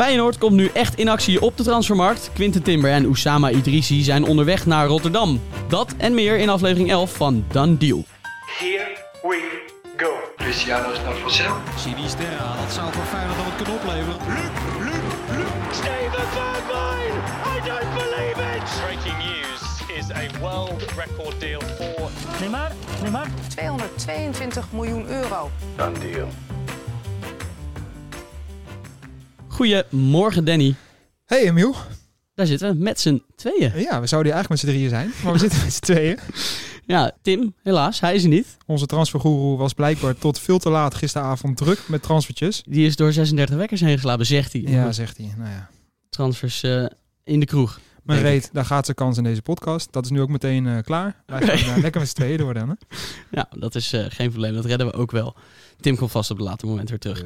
Feyenoord 0.00 0.38
komt 0.38 0.54
nu 0.56 0.70
echt 0.72 0.98
in 0.98 1.08
actie 1.08 1.40
op 1.40 1.56
de 1.56 1.62
transfermarkt. 1.62 2.30
Quinten 2.34 2.62
Timber 2.62 2.90
en 2.90 3.06
Oussama 3.06 3.50
Idrissi 3.50 4.02
zijn 4.02 4.24
onderweg 4.24 4.66
naar 4.66 4.86
Rotterdam. 4.86 5.40
Dat 5.68 5.94
en 5.96 6.14
meer 6.14 6.38
in 6.38 6.48
aflevering 6.48 6.90
11 6.90 7.12
van 7.12 7.44
Done 7.52 7.76
Deal. 7.76 8.04
Here 8.58 8.96
we 9.22 9.62
go. 9.96 10.10
Cristiano 10.36 10.90
is 10.90 10.98
naar 11.04 11.14
Vassel. 11.14 11.52
Sinisterra, 11.76 12.56
dat 12.64 12.72
zou 12.72 12.92
voor 12.92 13.04
Feyenoord 13.04 13.36
nog 13.36 13.46
wat 13.46 13.56
kunnen 13.56 13.74
opleveren. 13.74 14.16
Steven 15.70 16.26
Bergwijn! 16.34 17.14
I 17.54 17.68
don't 17.68 17.94
believe 17.94 18.56
it! 18.56 18.82
Breaking 18.84 19.18
news 19.18 19.62
is 19.98 20.10
a 20.10 20.40
world 20.40 20.82
record 20.96 21.40
deal 21.40 21.60
for 21.60 22.10
Neymar, 22.40 22.72
Neymar. 23.02 23.26
222 23.48 24.64
miljoen 24.72 25.08
euro. 25.08 25.50
Dan 25.76 25.94
deal. 25.94 26.28
Goedemorgen 29.60 30.44
Danny. 30.44 30.74
Hey 31.24 31.42
Emiel. 31.42 31.74
Daar 32.34 32.46
zitten 32.46 32.68
we 32.68 32.82
met 32.82 33.00
z'n 33.00 33.22
tweeën. 33.36 33.72
Ja, 33.76 34.00
we 34.00 34.06
zouden 34.06 34.32
hier 34.32 34.32
eigenlijk 34.32 34.48
met 34.48 34.58
z'n 34.58 34.66
drieën 34.66 34.88
zijn, 34.88 35.12
maar 35.24 35.32
we 35.32 35.38
zitten 35.38 35.58
met 35.64 35.72
z'n 35.72 35.80
tweeën. 35.80 36.18
Ja, 36.86 37.12
Tim, 37.22 37.54
helaas, 37.62 38.00
hij 38.00 38.14
is 38.14 38.22
er 38.22 38.28
niet. 38.28 38.56
Onze 38.66 38.86
transfergoeroe 38.86 39.58
was 39.58 39.72
blijkbaar 39.72 40.18
tot 40.18 40.38
veel 40.38 40.58
te 40.58 40.70
laat 40.70 40.94
gisteravond 40.94 41.56
druk 41.56 41.88
met 41.88 42.02
transfertjes. 42.02 42.62
Die 42.68 42.86
is 42.86 42.96
door 42.96 43.12
36 43.12 43.56
wekkers 43.56 43.80
heen 43.80 43.94
geslapen, 43.94 44.26
zegt 44.26 44.52
hij. 44.52 44.62
Ja, 44.62 44.92
zegt 44.92 45.16
hij. 45.16 45.34
Nou 45.36 45.50
ja. 45.50 45.70
Transfers 46.08 46.62
eh, 46.62 46.84
in 47.24 47.40
de 47.40 47.46
kroeg. 47.46 47.80
Maar 48.04 48.18
reed, 48.18 48.50
daar 48.52 48.64
gaat 48.64 48.84
zijn 48.84 48.96
kans 48.96 49.16
in 49.16 49.24
deze 49.24 49.42
podcast. 49.42 49.92
Dat 49.92 50.04
is 50.04 50.10
nu 50.10 50.20
ook 50.20 50.28
meteen 50.28 50.66
eh, 50.66 50.78
klaar. 50.82 51.22
Wij 51.26 51.40
gaan 51.40 51.74
eh, 51.74 51.82
lekker 51.82 52.00
met 52.00 52.10
z'n 52.10 52.16
tweeën 52.16 52.38
door 52.38 52.54
dan. 52.54 52.68
Hè? 52.68 52.74
Ja, 53.30 53.48
dat 53.58 53.74
is 53.74 53.92
eh, 53.92 54.04
geen 54.08 54.30
probleem. 54.30 54.54
Dat 54.54 54.64
redden 54.64 54.86
we 54.86 54.92
ook 54.92 55.10
wel. 55.10 55.34
Tim 55.80 55.96
komt 55.96 56.10
vast 56.10 56.30
op 56.30 56.36
het 56.36 56.46
later 56.46 56.68
moment 56.68 56.88
weer 56.88 56.98
terug. 56.98 57.24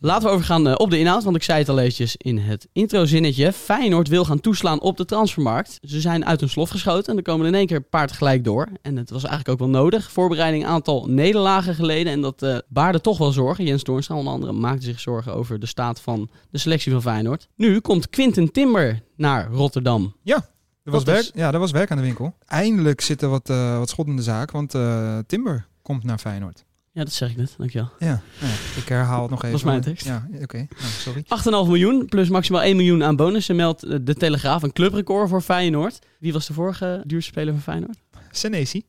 Laten 0.00 0.28
we 0.28 0.34
overgaan 0.34 0.78
op 0.78 0.90
de 0.90 0.98
inhoud, 0.98 1.24
want 1.24 1.36
ik 1.36 1.42
zei 1.42 1.58
het 1.58 1.68
al 1.68 1.78
eventjes 1.78 2.16
in 2.16 2.38
het 2.38 2.68
introzinnetje. 2.72 3.52
Feyenoord 3.52 4.08
wil 4.08 4.24
gaan 4.24 4.40
toeslaan 4.40 4.80
op 4.80 4.96
de 4.96 5.04
transfermarkt. 5.04 5.78
Ze 5.82 6.00
zijn 6.00 6.26
uit 6.26 6.40
hun 6.40 6.48
slof 6.48 6.70
geschoten 6.70 7.12
en 7.12 7.16
er 7.16 7.22
komen 7.22 7.46
in 7.46 7.54
één 7.54 7.66
keer 7.66 7.76
een 7.76 7.88
paar 7.88 8.08
tegelijk 8.08 8.44
door. 8.44 8.68
En 8.82 8.96
het 8.96 9.10
was 9.10 9.24
eigenlijk 9.24 9.48
ook 9.48 9.70
wel 9.70 9.82
nodig. 9.82 10.10
Voorbereiding 10.10 10.66
aantal 10.66 11.06
nederlagen 11.08 11.74
geleden 11.74 12.12
en 12.12 12.20
dat 12.20 12.42
eh, 12.42 12.56
baarde 12.68 13.00
toch 13.00 13.18
wel 13.18 13.32
zorgen. 13.32 13.64
Jens 13.64 13.82
Toornstra 13.82 14.16
onder 14.16 14.32
andere 14.32 14.52
maakte 14.52 14.84
zich 14.84 15.00
zorgen 15.00 15.34
over 15.34 15.58
de 15.58 15.66
staat 15.66 16.00
van 16.00 16.28
de 16.50 16.58
selectie 16.58 16.92
van 16.92 17.02
Feyenoord. 17.02 17.48
Nu 17.56 17.80
komt 17.80 18.10
Quinten 18.10 18.52
Timber 18.52 19.02
naar 19.18 19.48
Rotterdam. 19.50 20.16
Er 20.24 20.94
was, 20.94 21.04
Dat 21.04 21.14
werk, 21.14 21.30
ja, 21.34 21.52
er 21.52 21.58
was 21.58 21.70
werk 21.70 21.90
aan 21.90 21.96
de 21.96 22.02
winkel. 22.02 22.34
Eindelijk 22.46 23.00
zit 23.00 23.22
er 23.22 23.28
wat, 23.28 23.50
eh, 23.50 23.78
wat 23.78 23.88
schot 23.88 24.06
in 24.06 24.16
de 24.16 24.22
zaak, 24.22 24.50
want 24.50 24.74
eh, 24.74 25.18
Timber 25.26 25.66
komt 25.82 26.04
naar 26.04 26.18
Feyenoord. 26.18 26.64
Ja, 26.92 27.04
dat 27.04 27.12
zeg 27.12 27.30
ik 27.30 27.36
net. 27.36 27.54
Dankjewel. 27.58 27.90
Ja, 27.98 28.06
nou 28.40 28.52
ja, 28.52 28.80
ik 28.80 28.88
herhaal 28.88 29.20
het 29.22 29.30
nog 29.30 29.38
even. 29.38 29.52
was 29.52 29.62
mijn 29.62 29.80
tekst. 29.80 30.06
Ja, 30.06 30.28
oké. 30.42 30.56
Nou, 30.56 30.90
sorry. 30.90 31.24
8,5 31.64 31.68
miljoen 31.70 32.06
plus 32.06 32.28
maximaal 32.28 32.62
1 32.62 32.76
miljoen 32.76 33.04
aan 33.04 33.16
bonussen 33.16 33.56
meldt 33.56 33.82
eh, 33.82 33.98
de 34.02 34.14
Telegraaf 34.14 34.62
een 34.62 34.72
clubrecord 34.72 35.28
voor 35.28 35.40
Feyenoord. 35.40 35.98
Wie 36.18 36.32
was 36.32 36.46
de 36.46 36.52
vorige 36.52 37.02
duurste 37.06 37.30
speler 37.30 37.52
van 37.52 37.62
Feyenoord? 37.62 37.98
Senesi. 38.30 38.82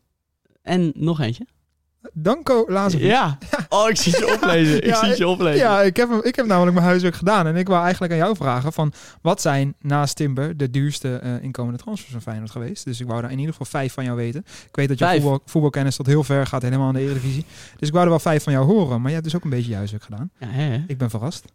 En 0.61 0.91
nog 0.95 1.19
eentje. 1.19 1.45
Danko 2.13 2.65
Lazovic. 2.67 3.07
Ja. 3.07 3.37
Oh, 3.69 3.89
ik 3.89 3.95
zie 3.95 4.17
je 4.17 4.33
oplezen. 4.33 4.77
Ik 4.77 4.85
Ja, 4.85 5.05
zie 5.05 5.17
je 5.17 5.27
oplezen. 5.27 5.59
Ja, 5.59 5.81
ik 5.81 5.97
heb, 5.97 6.11
ik 6.11 6.35
heb 6.35 6.45
namelijk 6.45 6.73
mijn 6.73 6.85
huiswerk 6.85 7.15
gedaan. 7.15 7.47
En 7.47 7.55
ik 7.55 7.67
wou 7.67 7.83
eigenlijk 7.83 8.11
aan 8.13 8.19
jou 8.19 8.35
vragen 8.35 8.73
van... 8.73 8.93
wat 9.21 9.41
zijn 9.41 9.75
naast 9.81 10.15
Timber 10.15 10.57
de 10.57 10.69
duurste 10.69 11.15
eh, 11.15 11.43
inkomende 11.43 11.77
transfers 11.79 12.11
van 12.11 12.21
Feyenoord 12.21 12.51
geweest? 12.51 12.85
Dus 12.85 12.99
ik 12.99 13.07
wou 13.07 13.21
daar 13.21 13.31
in 13.31 13.37
ieder 13.39 13.51
geval 13.51 13.67
vijf 13.67 13.93
van 13.93 14.03
jou 14.03 14.15
weten. 14.15 14.45
Ik 14.67 14.75
weet 14.75 14.87
dat 14.87 14.99
je 14.99 15.05
voetbal, 15.05 15.41
voetbalkennis 15.45 15.95
tot 15.95 16.05
heel 16.05 16.23
ver 16.23 16.47
gaat, 16.47 16.61
helemaal 16.61 16.87
in 16.87 16.93
de 16.93 17.01
Eredivisie. 17.01 17.45
Dus 17.77 17.87
ik 17.87 17.93
wou 17.93 18.03
er 18.03 18.09
wel 18.11 18.19
vijf 18.19 18.43
van 18.43 18.53
jou 18.53 18.65
horen. 18.65 18.97
Maar 18.97 19.07
je 19.07 19.13
hebt 19.13 19.23
dus 19.23 19.35
ook 19.35 19.43
een 19.43 19.49
beetje 19.49 19.69
je 19.69 19.75
huiswerk 19.75 20.03
gedaan. 20.03 20.31
Ja, 20.39 20.47
hè? 20.47 20.83
Ik 20.87 20.97
ben 20.97 21.09
verrast. 21.09 21.45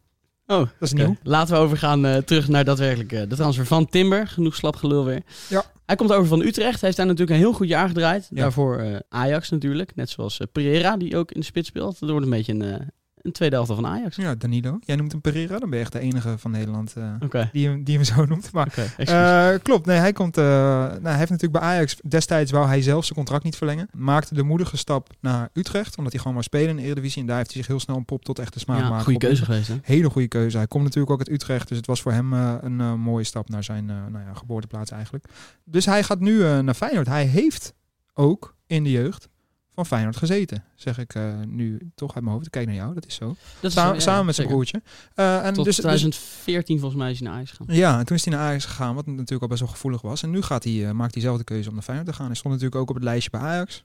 Oh, 0.47 0.59
Dat 0.59 0.69
is 0.79 0.93
nieuw. 0.93 1.17
Laten 1.23 1.55
we 1.55 1.61
overgaan 1.61 2.07
eh, 2.07 2.17
terug 2.17 2.49
naar 2.49 2.65
daadwerkelijk 2.65 3.31
de 3.31 3.37
transfer 3.37 3.67
van 3.67 3.87
Timber. 3.87 4.27
Genoeg 4.27 4.55
slapgelul 4.55 5.05
weer. 5.05 5.23
Ja. 5.49 5.65
Hij 5.87 5.97
komt 5.97 6.13
over 6.13 6.27
van 6.27 6.41
Utrecht. 6.41 6.73
Hij 6.73 6.81
heeft 6.81 6.97
daar 6.97 7.07
natuurlijk 7.07 7.37
een 7.37 7.45
heel 7.45 7.53
goed 7.53 7.69
jaar 7.69 7.89
gedraaid. 7.89 8.27
Ja. 8.31 8.41
Daarvoor 8.41 8.79
eh, 8.79 8.97
Ajax 9.09 9.51
natuurlijk. 9.51 9.95
Net 9.95 10.11
zoals 10.11 10.41
eh, 10.41 10.47
Pereira, 10.53 10.97
die 10.97 11.17
ook 11.17 11.33
in 11.33 11.41
de 11.41 11.47
spits 11.47 11.69
speelt. 11.69 12.01
Dat 12.01 12.11
wordt 12.11 12.25
een 12.25 12.31
beetje 12.31 12.53
een, 12.53 12.91
een 13.25 13.33
tweede 13.33 13.55
helft 13.55 13.73
van 13.75 13.87
Ajax. 13.87 14.17
Ja, 14.17 14.35
Danilo. 14.35 14.79
Jij 14.81 14.97
noemt 14.97 15.13
hem 15.13 15.21
Pereira. 15.21 15.59
Dan 15.59 15.69
ben 15.71 15.79
je 15.79 15.85
echt 15.85 15.93
de 15.93 15.99
enige 15.99 16.39
van 16.39 16.51
Nederland 16.51 16.95
eh, 16.97 17.43
die, 17.53 17.69
hem, 17.69 17.85
die 17.85 17.95
hem 17.95 18.05
zo 18.05 18.25
noemt. 18.25 18.53
Maar. 18.53 18.95
Eh, 18.97 19.63
klopt, 19.63 19.87
nee, 19.87 19.99
hij 19.99 20.13
komt. 20.13 20.37
eh, 20.37 20.45
nou, 20.45 21.03
hij 21.03 21.17
heeft 21.17 21.31
natuurlijk 21.31 21.61
bij 21.61 21.69
Ajax 21.71 21.97
destijds 22.09 22.51
wou 22.51 22.67
hij 22.67 22.83
zelf 22.83 23.05
zijn 23.05 23.17
contract 23.19 23.45
niet 23.45 23.57
verlengen. 23.57 23.89
Maakte 23.93 24.35
de 24.35 24.43
moedige 24.43 24.77
stap 24.77 25.09
naar 25.21 25.49
Utrecht, 25.53 25.97
omdat 25.97 26.13
hij 26.13 26.21
gewoon 26.21 26.37
maar 26.37 26.45
spelen 26.45 26.69
in 26.69 26.77
de 26.77 26.83
Eredivisie. 26.83 27.21
En 27.21 27.27
daar 27.27 27.37
heeft 27.37 27.53
hij 27.53 27.59
zich 27.59 27.71
heel 27.71 27.81
snel 27.81 27.97
een 27.97 28.05
pop 28.05 28.25
tot 28.25 28.39
echte 28.39 28.59
smaak 28.59 28.79
ja, 28.81 28.89
maken. 28.89 29.05
goede 29.05 29.19
Op- 29.19 29.25
keuze 29.25 29.45
geweest, 29.45 29.69
hè? 29.69 29.75
Hele 29.83 30.11
goede 30.11 30.29
keuze. 30.29 30.57
Hij 30.57 30.67
komt 30.67 30.85
natuurlijk 30.85 31.13
ook 31.13 31.19
uit 31.19 31.31
Utrecht, 31.31 31.69
dus 31.69 31.77
het 31.77 31.87
was 31.87 32.03
voor 32.03 32.13
hem 32.13 32.33
een 32.33 33.01
mooie 33.01 33.25
stap 33.25 33.49
naar 33.49 33.65
zijn 33.65 33.85
nou 33.87 34.19
ja, 34.27 34.35
geboorteplaats 34.35 34.91
eigenlijk. 34.91 35.25
Dus 35.65 35.87
hij 35.87 36.03
gaat 36.03 36.21
nu 36.21 36.63
naar 36.63 36.75
Feyenoord. 36.75 37.07
Hij 37.07 37.25
heeft 37.25 37.75
ook 38.15 38.57
in 38.67 38.85
de 38.85 38.91
jeugd 38.91 39.29
van 39.75 39.87
Feyenoord 39.87 40.17
gezeten, 40.17 40.65
zeg 40.75 40.99
ik 40.99 41.15
eh, 41.15 41.33
nu 41.47 41.91
toch 41.95 42.15
uit 42.15 42.25
mijn 42.25 42.37
hoofd. 42.37 42.51
Kijk 42.51 42.67
naar 42.67 42.75
jou, 42.75 42.95
dat 42.95 43.07
is 43.07 43.15
zo. 43.15 43.27
Dat 43.27 43.37
is 43.71 43.73
Sa- 43.73 43.89
zo, 43.89 43.95
ja, 43.95 44.01
samen 44.01 44.27
met 44.27 44.35
zijn 44.35 44.49
zeker. 44.49 44.51
broertje. 44.53 44.83
Eh, 45.15 45.47
en 45.47 45.55
Tot 45.55 45.65
dus, 45.65 45.77
dus- 45.77 45.85
2014 45.85 46.79
volgens 46.79 47.01
mij 47.01 47.11
is 47.11 47.19
hij 47.19 47.27
naar 47.29 47.37
Ajax 47.37 47.51
gegaan. 47.51 47.75
ja, 47.75 47.99
en 47.99 48.05
toen 48.07 48.17
is 48.17 48.25
hij 48.25 48.35
naar 48.35 48.43
Ajax 48.47 48.65
gegaan, 48.65 48.95
wat 48.95 49.07
natuurlijk 49.07 49.43
al 49.43 49.49
best 49.49 49.61
wel 49.61 49.69
gevoelig 49.71 50.01
was. 50.03 50.23
En 50.23 50.31
nu 50.31 50.43
gaat 50.43 50.65
hij, 50.65 50.87
eh, 50.87 50.91
maakt 50.93 51.15
hij 51.15 51.23
zelf 51.23 51.39
de 51.39 51.45
keuze 51.45 51.69
om 51.69 51.75
naar 51.75 51.83
Feyenoord 51.85 52.09
te 52.09 52.15
gaan. 52.15 52.27
Hij 52.27 52.35
stond 52.35 52.55
natuurlijk 52.55 52.81
ook 52.81 52.89
op 52.89 52.95
het 52.95 53.05
lijstje 53.05 53.31
bij 53.31 53.41
Ajax, 53.41 53.85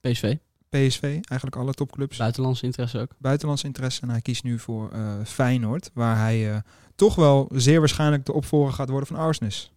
PSV, 0.00 0.36
PSV, 0.68 1.02
eigenlijk 1.02 1.56
alle 1.56 1.72
topclubs. 1.74 2.16
buitenlandse 2.16 2.64
interesse 2.64 2.98
ook. 3.00 3.10
Buitenlandse 3.18 3.66
interesse. 3.66 4.00
En 4.02 4.10
hij 4.10 4.20
kiest 4.20 4.42
nu 4.42 4.58
voor 4.58 4.92
Feyenoord, 5.24 5.90
waar 5.94 6.16
hij 6.18 6.62
toch 6.96 7.14
wel 7.14 7.50
zeer 7.54 7.78
waarschijnlijk 7.78 8.24
de 8.26 8.32
opvolger 8.32 8.72
gaat 8.72 8.88
worden 8.88 9.08
van 9.08 9.16
Arsenis. 9.16 9.72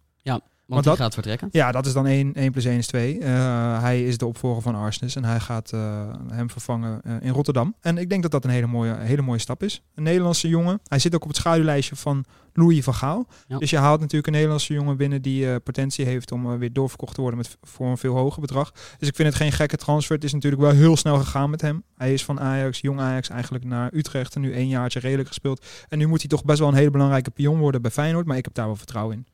Want 0.66 0.84
dat- 0.84 0.94
die 0.94 1.02
gaat 1.02 1.14
vertrekken. 1.14 1.48
Ja, 1.50 1.72
dat 1.72 1.86
is 1.86 1.92
dan 1.92 2.06
1, 2.06 2.32
1 2.34 2.50
plus 2.52 2.64
1 2.64 2.78
is 2.78 2.86
2. 2.86 3.18
Eh, 3.18 3.80
hij 3.80 4.04
is 4.04 4.18
de 4.18 4.26
opvolger 4.26 4.62
van 4.62 4.74
Arsenis 4.74 5.16
en 5.16 5.24
hij 5.24 5.40
gaat 5.40 5.72
eh, 5.72 6.08
hem 6.28 6.50
vervangen 6.50 7.00
eh, 7.02 7.14
in 7.20 7.32
Rotterdam. 7.32 7.74
En 7.80 7.98
ik 7.98 8.08
denk 8.08 8.22
dat 8.22 8.30
dat 8.30 8.44
een 8.44 8.50
hele 8.50 8.66
mooie, 8.66 8.96
hele 8.98 9.22
mooie 9.22 9.38
stap 9.38 9.62
is. 9.62 9.82
Een 9.94 10.02
Nederlandse 10.02 10.48
jongen. 10.48 10.80
Hij 10.88 10.98
zit 10.98 11.14
ook 11.14 11.22
op 11.22 11.28
het 11.28 11.36
schaduwlijstje 11.36 11.96
van 11.96 12.24
Louis 12.52 12.84
van 12.84 12.94
Gaal. 12.94 13.26
Ja. 13.46 13.58
Dus 13.58 13.70
je 13.70 13.76
haalt 13.78 14.00
natuurlijk 14.00 14.26
een 14.26 14.32
Nederlandse 14.32 14.72
jongen 14.74 14.96
binnen 14.96 15.22
die 15.22 15.60
potentie 15.60 16.04
heeft 16.04 16.32
om 16.32 16.58
weer 16.58 16.72
doorverkocht 16.72 17.14
te 17.14 17.20
worden 17.20 17.38
met, 17.38 17.56
voor 17.62 17.86
een 17.86 17.98
veel 17.98 18.14
hoger 18.14 18.40
bedrag. 18.40 18.72
Dus 18.98 19.08
ik 19.08 19.14
vind 19.16 19.28
het 19.28 19.36
geen 19.36 19.52
gekke 19.52 19.76
transfer. 19.76 20.14
Het 20.14 20.24
is 20.24 20.32
natuurlijk 20.32 20.62
wel 20.62 20.70
heel 20.72 20.96
snel 20.96 21.18
gegaan 21.18 21.50
met 21.50 21.60
hem. 21.60 21.82
Hij 21.96 22.12
is 22.12 22.24
van 22.24 22.40
Ajax, 22.40 22.80
jong 22.80 23.00
Ajax 23.00 23.28
eigenlijk 23.28 23.64
naar 23.64 23.90
Utrecht 23.94 24.34
en 24.34 24.40
nu 24.40 24.52
één 24.52 24.68
jaartje 24.68 25.00
redelijk 25.00 25.28
gespeeld. 25.28 25.66
En 25.88 25.98
nu 25.98 26.06
moet 26.06 26.20
hij 26.20 26.28
toch 26.28 26.44
best 26.44 26.58
wel 26.58 26.68
een 26.68 26.74
hele 26.74 26.90
belangrijke 26.90 27.30
pion 27.30 27.58
worden 27.58 27.82
bij 27.82 27.90
Feyenoord. 27.90 28.26
Maar 28.26 28.36
ik 28.36 28.44
heb 28.44 28.54
daar 28.54 28.66
wel 28.66 28.76
vertrouwen 28.76 29.16
in. 29.16 29.26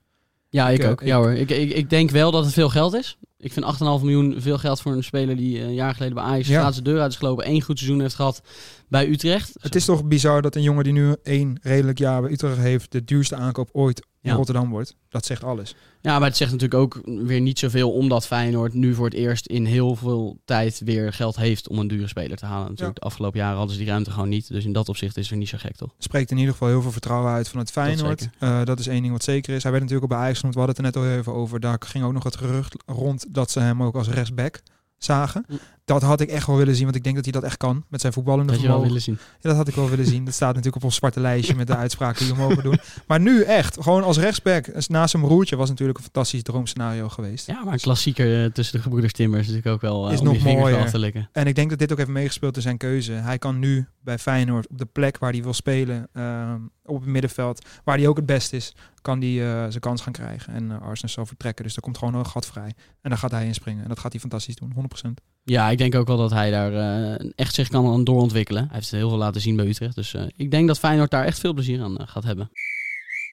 Ja, 0.51 0.69
ik 0.69 0.83
Ik, 0.83 0.91
ook. 0.91 1.01
ik- 1.01 1.07
Ja 1.07 1.17
hoor. 1.17 1.33
Ik, 1.33 1.51
ik, 1.51 1.71
ik 1.73 1.91
denk 1.91 2.11
wel 2.11 2.31
dat 2.31 2.45
het 2.45 2.53
veel 2.55 2.69
geld 2.69 2.95
is. 2.95 3.17
Ik 3.39 3.53
vind 3.53 3.67
8,5 3.67 3.79
miljoen 3.81 4.35
veel 4.39 4.59
geld 4.59 4.81
voor 4.81 4.93
een 4.93 5.05
speler 5.05 5.37
die 5.37 5.59
eh, 5.59 5.65
een 5.65 5.75
jaar 5.75 5.95
geleden 5.95 6.15
bij 6.15 6.25
Ajax 6.25 6.49
Ja. 6.49 6.71
de 6.71 6.83
deur 6.83 7.01
uit 7.01 7.11
is 7.13 7.17
gelopen. 7.19 7.45
één 7.45 7.63
goed 7.63 7.79
seizoen 7.79 8.01
heeft 8.01 8.15
gehad 8.15 8.41
bij 8.89 9.09
Utrecht. 9.09 9.53
Het 9.61 9.75
is 9.75 9.85
toch 9.85 10.05
bizar 10.05 10.43
dat 10.43 10.55
een 10.57 10.63
jongen 10.63 10.85
die 10.85 10.93
nu 10.93 11.15
één 11.23 11.59
redelijk 11.63 11.99
jaar 11.99 12.23
bij 12.23 12.31
Utrecht 12.31 12.57
heeft, 12.57 12.93
de 12.93 13.05
duurste 13.05 13.35
aankoop 13.37 13.69
ooit 13.73 14.07
in 14.29 14.35
Ja. 14.35 14.39
Rotterdam 14.39 14.71
wordt. 14.71 14.97
Dat 15.09 15.27
zegt 15.27 15.45
alles. 15.45 15.75
Ja, 16.01 16.19
maar 16.19 16.29
het 16.29 16.37
zegt 16.37 16.51
natuurlijk 16.53 16.81
ook 16.81 17.01
weer 17.05 17.41
niet 17.41 17.59
zoveel 17.59 17.91
omdat 17.93 18.27
Feyenoord 18.27 18.75
nu 18.75 18.95
voor 18.95 19.05
het 19.05 19.15
eerst 19.15 19.47
in 19.47 19.65
heel 19.65 19.97
veel 19.97 20.39
tijd 20.45 20.81
weer 20.85 21.13
geld 21.13 21.37
heeft 21.37 21.69
om 21.69 21.79
een 21.79 21.89
dure 21.89 22.07
speler 22.09 22.37
te 22.37 22.47
halen. 22.47 22.69
Natuurlijk, 22.69 22.99
de 22.99 23.07
afgelopen 23.07 23.39
jaren 23.39 23.57
hadden 23.57 23.75
ze 23.75 23.81
die 23.81 23.91
ruimte 23.91 24.11
gewoon 24.11 24.29
niet. 24.29 24.49
Dus 24.49 24.65
in 24.65 24.73
dat 24.73 24.89
opzicht 24.89 25.17
is 25.17 25.29
weer 25.29 25.39
niet 25.39 25.49
zo 25.49 25.59
gek, 25.61 25.77
toch? 25.77 25.95
Spreekt 25.99 26.31
in 26.31 26.37
ieder 26.37 26.53
geval 26.53 26.69
heel 26.69 26.83
veel 26.83 26.93
vertrouwen 26.93 27.33
uit 27.33 27.49
van 27.49 27.59
het 27.59 27.71
Feyenoord. 27.71 28.21
zeker. 28.21 28.37
Eh, 28.39 28.65
dat 28.65 28.79
is 28.79 28.87
één 28.87 29.01
ding 29.01 29.13
wat 29.13 29.23
zeker 29.25 29.55
is. 29.55 29.63
Hij 29.63 29.73
werd 29.73 29.85
natuurlijk 29.85 30.13
ook 30.13 30.19
bij 30.19 30.27
Ajax. 30.29 30.41
We 30.41 30.47
hadden 30.47 30.67
het 30.67 30.79
er 30.79 30.83
net 30.83 30.97
al 30.97 31.07
even 31.19 31.35
over. 31.35 31.61
Daar 31.61 31.77
ging 31.81 32.05
ook 32.05 32.13
nog 32.13 32.25
het 32.25 32.37
gerucht 32.37 32.77
rond 32.87 33.25
dat 33.35 33.51
ze 33.51 33.61
hem 33.61 33.83
ook 33.83 33.95
als 33.95 34.09
rechtsback 34.09 34.63
zagen. 34.99 35.47
Dat 35.89 36.03
had 36.03 36.21
ik 36.21 36.29
echt 36.31 36.47
wel 36.47 36.57
willen 36.57 36.75
zien, 36.75 36.85
want 36.85 36.97
ik 36.97 37.03
denk 37.03 37.15
dat 37.15 37.25
hij 37.25 37.33
dat 37.33 37.43
echt 37.43 37.57
kan 37.57 37.85
met 37.89 38.01
zijn 38.01 38.13
voetballende 38.13 38.53
Dat 38.53 38.61
je 38.61 38.67
wel 38.67 38.81
vermogen. 38.81 39.03
willen 39.05 39.19
zien. 39.19 39.19
Ja, 39.41 39.49
dat 39.49 39.57
had 39.57 39.69
ik 39.69 39.75
wel 39.75 39.89
willen 39.89 40.07
zien. 40.07 40.25
Dat 40.25 40.35
staat 40.35 40.49
natuurlijk 40.49 40.77
op 40.77 40.85
ons 40.85 40.95
zwarte 40.95 41.21
lijstje 41.21 41.55
met 41.55 41.67
de 41.67 41.77
uitspraken 41.85 42.25
die 42.25 42.35
we 42.35 42.41
mogen 42.41 42.63
doen. 42.63 42.79
Maar 43.07 43.21
nu 43.21 43.43
echt, 43.43 43.77
gewoon 43.83 44.03
als 44.05 44.19
rechtsback, 44.19 44.89
naast 44.89 45.11
zijn 45.11 45.23
broertje, 45.23 45.57
was 45.57 45.69
natuurlijk 45.69 45.99
een 45.99 46.05
fantastisch 46.05 46.43
droomscenario 46.43 47.09
geweest. 47.09 47.47
Ja, 47.47 47.65
maar 47.65 47.73
een 47.73 47.79
klassieker 47.79 48.45
eh, 48.45 48.51
tussen 48.51 48.77
de 48.77 48.83
gebroeders 48.83 49.13
Timmer 49.13 49.39
is 49.41 49.47
natuurlijk 49.47 49.75
ook 49.75 49.81
wel 49.81 50.07
eh, 50.07 50.13
Is 50.13 50.21
om 50.21 50.25
nog 50.27 50.43
mooier. 50.43 50.79
af 50.79 50.91
te 50.91 50.99
likken. 50.99 51.29
En 51.33 51.47
ik 51.47 51.55
denk 51.55 51.71
dat 51.71 51.79
dit 51.79 51.93
ook 51.93 51.99
heeft 51.99 52.11
meegespeeld 52.11 52.57
in 52.57 52.63
zijn 52.63 52.77
keuze. 52.77 53.13
Hij 53.13 53.39
kan 53.39 53.59
nu 53.59 53.87
bij 54.01 54.19
Feyenoord 54.19 54.69
op 54.69 54.79
de 54.79 54.87
plek 54.87 55.19
waar 55.19 55.33
hij 55.33 55.43
wil 55.43 55.55
spelen, 55.55 56.09
ehm, 56.13 56.61
op 56.85 57.01
het 57.01 57.09
middenveld, 57.11 57.67
waar 57.85 57.97
hij 57.97 58.07
ook 58.09 58.17
het 58.17 58.27
best 58.27 58.53
is, 58.53 58.75
kan 59.03 59.21
hij 59.21 59.29
eh, 59.53 59.61
zijn 59.69 59.81
kans 59.81 60.03
gaan 60.03 60.13
krijgen. 60.13 60.53
En 60.53 60.65
uh, 60.65 60.81
Arsenal 60.83 61.15
zal 61.15 61.27
vertrekken. 61.27 61.65
Dus 61.65 61.77
er 61.77 61.83
komt 61.83 61.99
gewoon 61.99 62.15
een 62.15 62.27
gat 62.27 62.47
vrij. 62.47 62.73
En 63.01 63.11
daar 63.11 63.19
gaat 63.19 63.31
hij 63.31 63.47
in 63.47 63.55
springen. 63.55 63.83
En 63.83 63.89
dat 63.89 63.99
gaat 63.99 64.13
hij 64.13 64.21
fantastisch 64.21 64.55
doen, 64.57 64.73
100%. 64.75 65.09
Ja, 65.51 65.71
ik 65.71 65.79
denk 65.79 65.95
ook 65.95 66.07
wel 66.07 66.17
dat 66.17 66.31
hij 66.31 66.51
daar 66.51 66.73
eh, 66.75 67.31
echt 67.35 67.55
zich 67.55 67.69
kan 67.69 67.87
aan 67.87 68.05
doorontwikkelen. 68.05 68.63
Hij 68.63 68.75
heeft 68.75 68.91
heel 68.91 69.09
veel 69.09 69.19
laten 69.19 69.41
zien 69.41 69.57
bij 69.57 69.67
Utrecht. 69.67 69.95
Dus 69.95 70.15
eh, 70.15 70.23
ik 70.37 70.51
denk 70.51 70.67
dat 70.67 70.79
Feyenoord 70.79 71.11
daar 71.11 71.25
echt 71.25 71.39
veel 71.39 71.53
plezier 71.53 71.83
aan 71.83 71.99
eh, 71.99 72.09
gaat 72.09 72.25
hebben. 72.25 72.51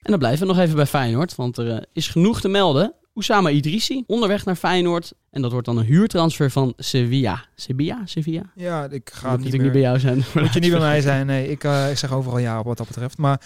En 0.00 0.10
dan 0.10 0.18
blijven 0.18 0.46
we 0.46 0.52
nog 0.52 0.62
even 0.62 0.76
bij 0.76 0.86
Feyenoord. 0.86 1.34
Want 1.34 1.58
er 1.58 1.86
is 1.92 2.08
genoeg 2.08 2.40
te 2.40 2.48
melden. 2.48 2.94
Oussama 3.14 3.50
Idrissi, 3.50 4.04
onderweg 4.06 4.44
naar 4.44 4.56
Feyenoord. 4.56 5.12
En 5.30 5.42
dat 5.42 5.50
wordt 5.50 5.66
dan 5.66 5.76
een 5.76 5.84
huurtransfer 5.84 6.50
van 6.50 6.72
Sevilla. 6.76 7.44
Sevilla? 7.54 8.02
Sevilla? 8.04 8.42
Ja, 8.54 8.84
ik 8.90 9.10
ga 9.12 9.30
niet 9.30 9.44
natuurlijk 9.44 9.52
meer... 9.52 9.62
niet 9.62 9.72
bij 9.72 9.80
jou 9.80 9.98
zijn. 9.98 10.24
Moet 10.44 10.52
je 10.52 10.60
niet 10.60 10.70
bij 10.70 10.80
mij 10.80 11.00
zijn. 11.00 11.26
Nee, 11.26 11.48
ik, 11.48 11.64
ik 11.64 11.96
zeg 11.96 12.12
overal 12.12 12.38
ja 12.38 12.58
op 12.58 12.64
wat 12.64 12.76
dat 12.76 12.86
betreft. 12.86 13.18
Maar 13.18 13.40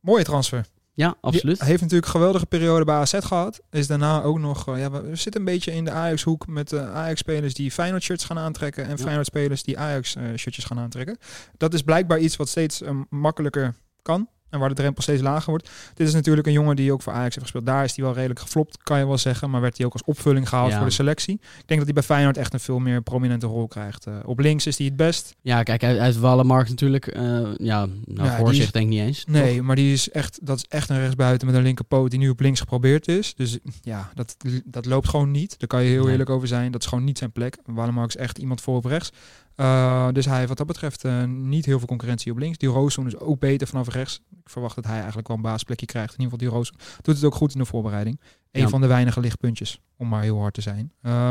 mooie 0.00 0.24
transfer. 0.24 0.66
Ja, 0.96 1.14
absoluut. 1.20 1.58
Hij 1.58 1.68
heeft 1.68 1.80
natuurlijk 1.80 2.06
een 2.06 2.18
geweldige 2.18 2.46
periode 2.46 2.84
bij 2.84 2.94
AZ 2.94 3.14
gehad. 3.18 3.60
Is 3.70 3.86
daarna 3.86 4.22
ook 4.22 4.38
nog... 4.38 4.68
eh, 4.68 4.78
ja, 4.78 4.90
we 4.90 5.16
zitten 5.16 5.40
een 5.40 5.46
beetje 5.46 5.72
in 5.72 5.84
de 5.84 5.90
Ajax-hoek 5.90 6.46
met 6.46 6.72
eh, 6.72 6.94
Ajax-spelers 6.94 7.54
die 7.54 7.70
Feyenoord-shirts 7.70 8.24
gaan 8.24 8.38
aantrekken. 8.38 8.84
En 8.84 8.90
Ja. 8.90 8.96
Feyenoord-spelers 8.96 9.62
die 9.62 9.78
Ajax-shirtjes 9.78 10.64
gaan 10.64 10.78
aantrekken. 10.78 11.18
Dat 11.56 11.74
is 11.74 11.82
blijkbaar 11.82 12.18
iets 12.18 12.36
wat 12.36 12.48
steeds 12.48 12.82
eh, 12.82 12.90
makkelijker 13.10 13.74
kan. 14.02 14.28
En 14.50 14.58
waar 14.58 14.68
de 14.68 14.74
drempel 14.74 15.02
steeds 15.02 15.22
lager 15.22 15.50
wordt. 15.50 15.70
Dit 15.94 16.06
is 16.08 16.14
natuurlijk 16.14 16.46
een 16.46 16.52
jongen 16.52 16.76
die 16.76 16.92
ook 16.92 17.02
voor 17.02 17.12
Ajax 17.12 17.28
heeft 17.34 17.40
gespeeld. 17.40 17.66
Daar 17.66 17.84
is 17.84 17.96
hij 17.96 18.04
wel 18.04 18.14
redelijk 18.14 18.40
geflopt, 18.40 18.78
kan 18.82 18.98
je 18.98 19.06
wel 19.06 19.18
zeggen. 19.18 19.50
Maar 19.50 19.60
werd 19.60 19.76
hij 19.76 19.86
ook 19.86 19.92
als 19.92 20.04
opvulling 20.04 20.48
gehaald 20.48 20.70
Ja. 20.70 20.76
voor 20.76 20.86
de 20.86 20.92
selectie. 20.92 21.34
Ik 21.34 21.40
denk 21.66 21.66
dat 21.68 21.84
hij 21.84 21.92
bij 21.92 22.02
Feyenoord 22.02 22.36
echt 22.36 22.52
een 22.52 22.60
veel 22.60 22.78
meer 22.78 23.02
prominente 23.02 23.46
rol 23.46 23.66
krijgt. 23.68 24.06
Eh, 24.06 24.14
op 24.24 24.38
links 24.38 24.66
is 24.66 24.76
hij 24.78 24.86
het 24.86 24.96
best. 24.96 25.34
Ja, 25.40 25.62
kijk, 25.62 25.84
uit, 25.84 25.98
uit 25.98 26.18
Wallenmarkt 26.18 26.68
natuurlijk. 26.70 27.06
eh, 27.06 27.22
ja, 27.56 27.86
nou, 28.04 28.28
Ja, 28.28 28.36
voor 28.36 28.54
zich 28.54 28.64
is- 28.64 28.72
denk 28.72 28.84
ik 28.84 28.90
niet 28.90 29.00
eens. 29.00 29.24
Nee, 29.28 29.62
maar 29.62 29.76
die 29.76 29.92
is 29.92 30.10
echt, 30.10 30.38
dat 30.42 30.56
is 30.56 30.64
echt 30.68 30.88
een 30.88 30.98
rechtsbuiten 30.98 31.46
met 31.46 31.56
een 31.56 31.62
linkerpoot 31.62 32.10
die 32.10 32.18
nu 32.18 32.28
op 32.28 32.40
links 32.40 32.60
geprobeerd 32.60 33.08
is. 33.08 33.34
Dus 33.34 33.58
ja, 33.82 34.10
dat, 34.14 34.36
dat 34.64 34.86
loopt 34.86 35.08
gewoon 35.08 35.30
niet. 35.30 35.58
Daar 35.58 35.68
kan 35.68 35.82
je 35.82 35.88
heel 35.90 36.02
Nee. 36.02 36.10
eerlijk 36.12 36.30
over 36.30 36.48
zijn. 36.48 36.72
Dat 36.72 36.80
is 36.82 36.86
gewoon 36.88 37.04
niet 37.04 37.18
zijn 37.18 37.32
plek. 37.32 37.56
Walemark 37.64 38.08
is 38.08 38.16
echt 38.16 38.38
iemand 38.38 38.60
voor 38.60 38.76
op 38.76 38.84
rechts. 38.84 39.12
Uh, 39.56 40.08
dus 40.12 40.24
hij 40.26 40.36
heeft 40.36 40.48
wat 40.48 40.56
dat 40.58 40.66
betreft 40.66 41.04
uh, 41.04 41.24
niet 41.24 41.64
heel 41.64 41.78
veel 41.78 41.86
concurrentie 41.86 42.32
op 42.32 42.38
links. 42.38 42.58
Die 42.58 42.68
Rooszoen 42.68 43.06
is 43.06 43.18
ook 43.18 43.38
beter 43.38 43.66
vanaf 43.66 43.88
rechts. 43.88 44.20
Ik 44.30 44.50
verwacht 44.50 44.74
dat 44.74 44.84
hij 44.84 44.96
eigenlijk 44.98 45.28
wel 45.28 45.36
een 45.36 45.42
baasplekje 45.42 45.86
krijgt. 45.86 46.14
In 46.14 46.20
ieder 46.20 46.32
geval 46.32 46.48
die 46.48 46.56
Rooszoen 46.58 46.78
doet 47.02 47.14
het 47.14 47.24
ook 47.24 47.34
goed 47.34 47.52
in 47.52 47.58
de 47.58 47.64
voorbereiding. 47.66 48.20
Een 48.52 48.60
Ja. 48.62 48.68
van 48.68 48.80
de 48.80 48.86
weinige 48.86 49.20
lichtpuntjes, 49.20 49.80
om 49.96 50.08
maar 50.08 50.22
heel 50.22 50.38
hard 50.40 50.54
te 50.54 50.60
zijn. 50.60 50.92
Uh, 51.02 51.30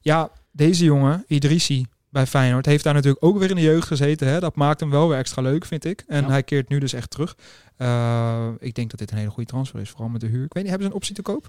ja, 0.00 0.30
deze 0.50 0.84
jongen, 0.84 1.24
Idrissi, 1.26 1.86
bij 2.08 2.26
Feyenoord. 2.26 2.66
Heeft 2.66 2.84
daar 2.84 2.94
natuurlijk 2.94 3.24
ook 3.24 3.38
weer 3.38 3.50
in 3.50 3.56
de 3.56 3.62
jeugd 3.62 3.86
gezeten. 3.86 4.28
Hè? 4.28 4.40
Dat 4.40 4.56
maakt 4.56 4.80
hem 4.80 4.90
wel 4.90 5.08
weer 5.08 5.18
extra 5.18 5.42
leuk, 5.42 5.64
vind 5.64 5.84
ik. 5.84 6.04
En 6.06 6.22
Ja. 6.22 6.28
hij 6.28 6.42
keert 6.42 6.68
nu 6.68 6.78
dus 6.78 6.92
echt 6.92 7.10
terug. 7.10 7.36
Uh, 7.78 8.48
ik 8.58 8.74
denk 8.74 8.90
dat 8.90 8.98
dit 8.98 9.10
een 9.10 9.16
hele 9.16 9.30
goede 9.30 9.48
transfer 9.50 9.80
is, 9.80 9.90
vooral 9.90 10.08
met 10.08 10.20
de 10.20 10.26
huur. 10.26 10.44
Ik 10.44 10.52
weet 10.52 10.62
niet, 10.62 10.72
hebben 10.72 10.82
ze 10.82 10.92
een 10.94 10.98
optie 11.00 11.14
te 11.14 11.22
koop? 11.22 11.48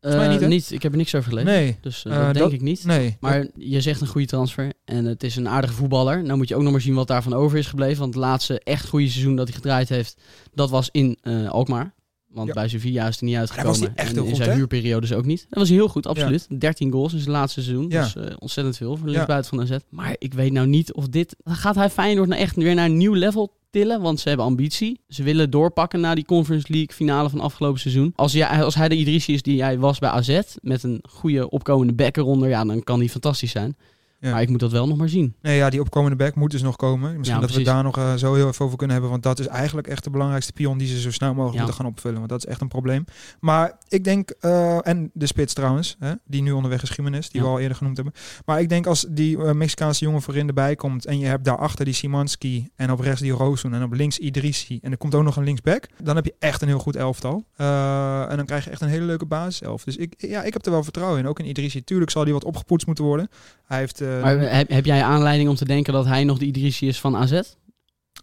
Uh, 0.00 0.16
mij 0.16 0.46
niet, 0.46 0.70
ik 0.72 0.82
heb 0.82 0.92
er 0.92 0.98
niks 0.98 1.14
over 1.14 1.28
gelezen. 1.28 1.50
Nee. 1.50 1.76
Dus 1.80 2.04
uh, 2.04 2.12
Uh, 2.12 2.18
dat 2.18 2.26
denk 2.34 2.44
dat- 2.44 2.52
ik 2.52 2.60
niet. 2.60 2.84
Nee. 2.84 3.16
Maar 3.20 3.46
je 3.54 3.80
zegt 3.80 4.00
een 4.00 4.06
goede 4.06 4.26
transfer 4.26 4.72
en 4.84 5.04
het 5.04 5.22
is 5.22 5.36
een 5.36 5.48
aardige 5.48 5.74
voetballer. 5.74 6.22
Nou 6.22 6.36
moet 6.36 6.48
je 6.48 6.56
ook 6.56 6.62
nog 6.62 6.72
maar 6.72 6.80
zien 6.80 6.94
wat 6.94 7.08
daarvan 7.08 7.32
over 7.34 7.58
is 7.58 7.66
gebleven. 7.66 7.98
Want 8.00 8.14
het 8.14 8.22
laatste 8.22 8.60
echt 8.60 8.88
goede 8.88 9.08
seizoen 9.08 9.36
dat 9.36 9.46
hij 9.48 9.56
gedraaid 9.56 9.88
heeft, 9.88 10.20
dat 10.54 10.70
was 10.70 10.88
in 10.92 11.18
Alkmaar. 11.48 11.94
Want 12.28 12.48
Ja. 12.48 12.54
bij 12.54 12.68
Sevilla 12.68 13.08
is 13.08 13.20
hij 13.20 13.28
niet 13.28 13.38
uitgekomen. 13.38 13.70
was 13.70 13.80
hij 13.80 13.90
echt 13.94 14.10
en 14.16 14.16
in 14.22 14.28
goed, 14.28 14.36
zijn 14.36 14.48
hè? 14.50 14.54
huurperiodes 14.56 15.12
ook 15.12 15.24
niet. 15.24 15.46
Dat 15.48 15.58
was 15.58 15.68
heel 15.68 15.88
goed, 15.88 16.06
absoluut. 16.06 16.60
13 16.60 16.92
goals 16.92 17.12
in 17.12 17.18
zijn 17.18 17.30
laatste 17.30 17.62
seizoen. 17.62 17.86
Ja. 17.88 18.02
Dus 18.02 18.14
uh, 18.14 18.24
ontzettend 18.38 18.76
veel 18.76 18.96
voor 18.96 19.06
de 19.06 19.12
linksbuiten 19.12 19.50
van 19.50 19.60
AZ. 19.60 19.76
Maar 19.88 20.14
ik 20.18 20.34
weet 20.34 20.52
nou 20.52 20.66
niet 20.66 20.92
of 20.92 21.08
dit... 21.08 21.36
Gaat 21.44 21.74
hij 21.74 21.90
Feyenoord 21.90 22.28
nou 22.28 22.40
echt 22.40 22.56
weer 22.56 22.74
naar 22.74 22.84
een 22.86 22.96
nieuw 22.96 23.14
level 23.14 23.58
tillen? 23.70 24.00
Want 24.00 24.20
ze 24.20 24.28
hebben 24.28 24.46
ambitie. 24.46 25.00
Ze 25.08 25.22
willen 25.22 25.50
doorpakken 25.50 26.00
naar 26.00 26.14
die 26.14 26.24
Conference 26.24 26.72
League 26.72 26.96
finale 26.96 27.30
van 27.30 27.40
afgelopen 27.40 27.80
seizoen. 27.80 28.12
Als, 28.16 28.32
jij, 28.32 28.64
als 28.64 28.74
hij 28.74 28.88
de 28.88 28.96
Idrissi 28.96 29.32
is 29.32 29.42
die 29.42 29.62
hij 29.62 29.78
was 29.78 29.98
bij 29.98 30.10
AZ... 30.10 30.40
met 30.62 30.82
een 30.82 31.02
goede 31.08 31.50
opkomende 31.50 31.92
back 31.92 32.16
eronder... 32.16 32.48
ja, 32.48 32.64
dan 32.64 32.84
kan 32.84 32.98
die 32.98 33.10
fantastisch 33.10 33.50
zijn. 33.50 33.76
Ja. 34.20 34.30
Maar 34.30 34.42
ik 34.42 34.48
moet 34.48 34.60
dat 34.60 34.72
wel 34.72 34.86
nog 34.86 34.96
maar 34.96 35.08
zien. 35.08 35.34
Nee, 35.42 35.56
ja, 35.56 35.70
die 35.70 35.80
opkomende 35.80 36.16
back 36.16 36.34
moet 36.34 36.50
dus 36.50 36.62
nog 36.62 36.76
komen. 36.76 37.16
Misschien 37.16 37.40
Ja, 37.40 37.46
dat 37.46 37.56
we 37.56 37.62
daar 37.62 37.82
nog 37.82 37.98
uh, 37.98 38.14
zo 38.14 38.34
heel 38.34 38.48
even 38.48 38.64
over 38.64 38.76
kunnen 38.76 38.96
hebben. 38.96 39.10
Want 39.12 39.22
dat 39.22 39.38
is 39.38 39.46
eigenlijk 39.46 39.86
echt 39.88 40.04
de 40.04 40.10
belangrijkste 40.10 40.52
pion 40.52 40.78
die 40.78 40.88
ze 40.88 41.00
zo 41.00 41.10
snel 41.10 41.28
mogelijk 41.34 41.54
Ja. 41.54 41.60
moeten 41.62 41.80
gaan 41.80 41.90
opvullen. 41.92 42.18
Want 42.18 42.28
dat 42.30 42.38
is 42.38 42.46
echt 42.46 42.60
een 42.60 42.68
probleem. 42.68 43.04
Maar 43.40 43.78
ik 43.88 44.04
denk, 44.04 44.32
uh, 44.40 44.86
en 44.86 45.10
de 45.14 45.26
spits 45.26 45.54
trouwens, 45.54 45.96
hè, 45.98 46.12
die 46.24 46.42
nu 46.42 46.52
onderweg 46.52 46.82
is 46.82 46.90
Jiménez, 46.96 47.28
die 47.28 47.40
we 47.40 47.46
al 47.46 47.58
eerder 47.58 47.76
genoemd 47.76 47.96
hebben. 47.96 48.14
Maar 48.44 48.60
ik 48.60 48.68
denk 48.68 48.86
als 48.86 49.06
die 49.10 49.36
uh, 49.36 49.52
Mexicaanse 49.52 50.04
jongen 50.04 50.22
voorin 50.22 50.48
erbij 50.48 50.76
komt 50.76 51.06
en 51.06 51.18
je 51.18 51.26
hebt 51.26 51.44
daarachter 51.44 51.84
die 51.84 51.94
Simanski 51.94 52.68
en 52.76 52.90
op 52.90 53.00
rechts 53.00 53.20
die 53.20 53.32
Roossoen 53.32 53.74
en 53.74 53.82
op 53.82 53.92
links 53.92 54.18
Idrissi 54.18 54.78
en 54.82 54.90
er 54.90 54.98
komt 54.98 55.14
ook 55.14 55.24
nog 55.24 55.36
een 55.36 55.44
linksback, 55.44 55.88
dan 56.02 56.16
heb 56.16 56.24
je 56.24 56.34
echt 56.38 56.62
een 56.62 56.68
heel 56.68 56.78
goed 56.78 56.96
elftal. 56.96 57.44
En 57.56 58.36
dan 58.36 58.46
krijg 58.46 58.64
je 58.64 58.70
echt 58.70 58.80
een 58.80 58.88
hele 58.88 59.04
leuke 59.04 59.26
basiself. 59.26 59.84
Dus 59.84 59.96
ik, 59.96 60.14
ja, 60.16 60.42
ik 60.42 60.52
heb 60.52 60.64
er 60.64 60.70
wel 60.70 60.82
vertrouwen 60.82 61.18
in. 61.18 61.26
Ook 61.26 61.38
in 61.38 61.48
Idrissi. 61.48 61.84
Tuurlijk 61.84 62.10
zal 62.10 62.24
die 62.24 62.32
wat 62.32 62.44
opgepoetst 62.44 62.86
moeten 62.86 63.04
worden. 63.04 63.28
Hij 63.64 63.78
heeft... 63.78 64.02
Uh, 64.16 64.22
Maar 64.22 64.38
heb, 64.38 64.68
heb 64.68 64.84
jij 64.84 65.02
aanleiding 65.02 65.48
om 65.48 65.54
te 65.54 65.64
denken 65.64 65.92
dat 65.92 66.06
hij 66.06 66.24
nog 66.24 66.38
de 66.38 66.46
Idrissi 66.46 66.88
is 66.88 67.00
van 67.00 67.16
AZ? 67.16 67.40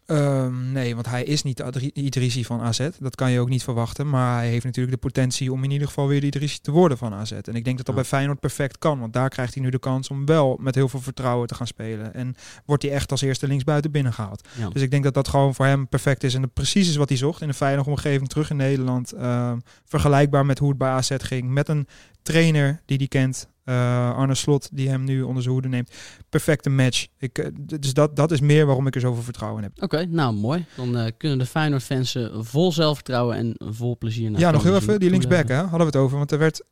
Um, 0.10 0.72
nee, 0.72 0.96
want 0.96 1.08
hij 1.08 1.24
is 1.24 1.44
niet 1.44 1.58
de 1.58 1.92
Idrissi 1.94 2.46
van 2.46 2.62
AZ. 2.62 2.90
Dat 3.00 3.16
kan 3.16 3.32
je 3.32 3.40
ook 3.40 3.50
niet 3.50 3.64
verwachten. 3.64 4.10
Maar 4.10 4.38
hij 4.38 4.50
heeft 4.50 4.66
natuurlijk 4.66 4.96
de 4.96 5.02
potentie 5.02 5.52
om 5.52 5.64
in 5.64 5.72
ieder 5.72 5.88
geval 5.88 6.08
weer 6.08 6.20
de 6.20 6.26
Idrissi 6.26 6.60
te 6.62 6.72
worden 6.72 6.98
van 6.98 7.14
AZ. 7.14 7.32
En 7.32 7.56
ik 7.56 7.64
denk 7.64 7.78
dat 7.78 7.86
dat 7.86 7.96
bij 7.96 8.04
Feyenoord 8.04 8.40
perfect 8.40 8.78
kan. 8.78 9.00
Want 9.00 9.14
daar 9.14 9.30
krijgt 9.30 9.54
hij 9.54 9.64
nu 9.64 9.70
de 9.70 9.80
kans 9.80 10.10
om 10.10 10.26
wel 10.26 10.58
met 10.62 10.76
heel 10.76 10.90
veel 10.90 11.02
vertrouwen 11.02 11.48
te 11.48 11.56
gaan 11.56 11.68
spelen. 11.68 12.14
En 12.14 12.36
wordt 12.66 12.84
hij 12.84 12.92
echt 12.92 13.12
als 13.12 13.22
eerste 13.22 13.48
linksbuiten 13.48 13.92
binnengehaald. 13.92 14.48
Ja. 14.58 14.70
Dus 14.70 14.82
ik 14.82 14.92
denk 14.92 15.04
dat 15.04 15.14
dat 15.14 15.28
gewoon 15.28 15.56
voor 15.56 15.66
hem 15.66 15.88
perfect 15.88 16.24
is. 16.24 16.34
En 16.34 16.42
dat 16.42 16.54
precies 16.54 16.90
is 16.90 16.96
wat 16.96 17.10
hij 17.10 17.18
zocht 17.18 17.42
in 17.42 17.48
een 17.48 17.54
veilige 17.54 17.90
omgeving 17.90 18.30
terug 18.30 18.50
in 18.50 18.58
Nederland. 18.58 19.14
Um, 19.14 19.62
vergelijkbaar 19.86 20.46
met 20.46 20.60
hoe 20.60 20.70
het 20.70 20.78
bij 20.78 20.90
AZ 20.90 21.16
ging. 21.18 21.50
Met 21.50 21.70
een 21.70 21.88
trainer 22.22 22.82
die 22.86 22.98
die 22.98 23.08
kent. 23.08 23.48
Uh, 23.70 24.16
Arne 24.16 24.36
Slot, 24.36 24.70
die 24.72 24.90
hem 24.90 25.04
nu 25.04 25.22
onder 25.22 25.42
zijn 25.42 25.54
hoede 25.54 25.68
neemt. 25.68 25.92
Perfecte 26.30 26.70
match. 26.70 27.08
Ik, 27.18 27.38
uh, 27.38 27.48
dus 27.80 27.94
dat, 27.94 28.16
dat 28.16 28.32
is 28.32 28.40
meer 28.40 28.66
waarom 28.66 28.88
ik 28.88 28.96
er 28.96 29.02
zoveel 29.02 29.24
vertrouwen 29.24 29.64
in 29.64 29.70
heb. 29.74 29.84
Oké, 29.84 30.06
nou 30.06 30.34
mooi. 30.34 30.66
Dan 30.76 30.98
uh, 30.98 31.06
kunnen 31.18 31.38
de 31.38 31.46
Feyenoord-fans 31.46 32.16
uh, 32.16 32.28
vol 32.40 32.72
zelfvertrouwen 32.72 33.36
en 33.38 33.56
vol 33.74 33.98
plezier 33.98 34.32
naar 34.32 34.40
Ja, 34.40 34.52
nog 34.52 34.64
heel 34.64 34.76
even. 34.76 35.00
Die 35.00 35.10
linksback, 35.10 35.48
hè, 35.48 35.56
hadden 35.56 35.80
we 35.80 35.86
het 35.86 35.96
over. 35.96 36.18
Want 36.18 36.32
er 36.32 36.38
werd 36.38 36.64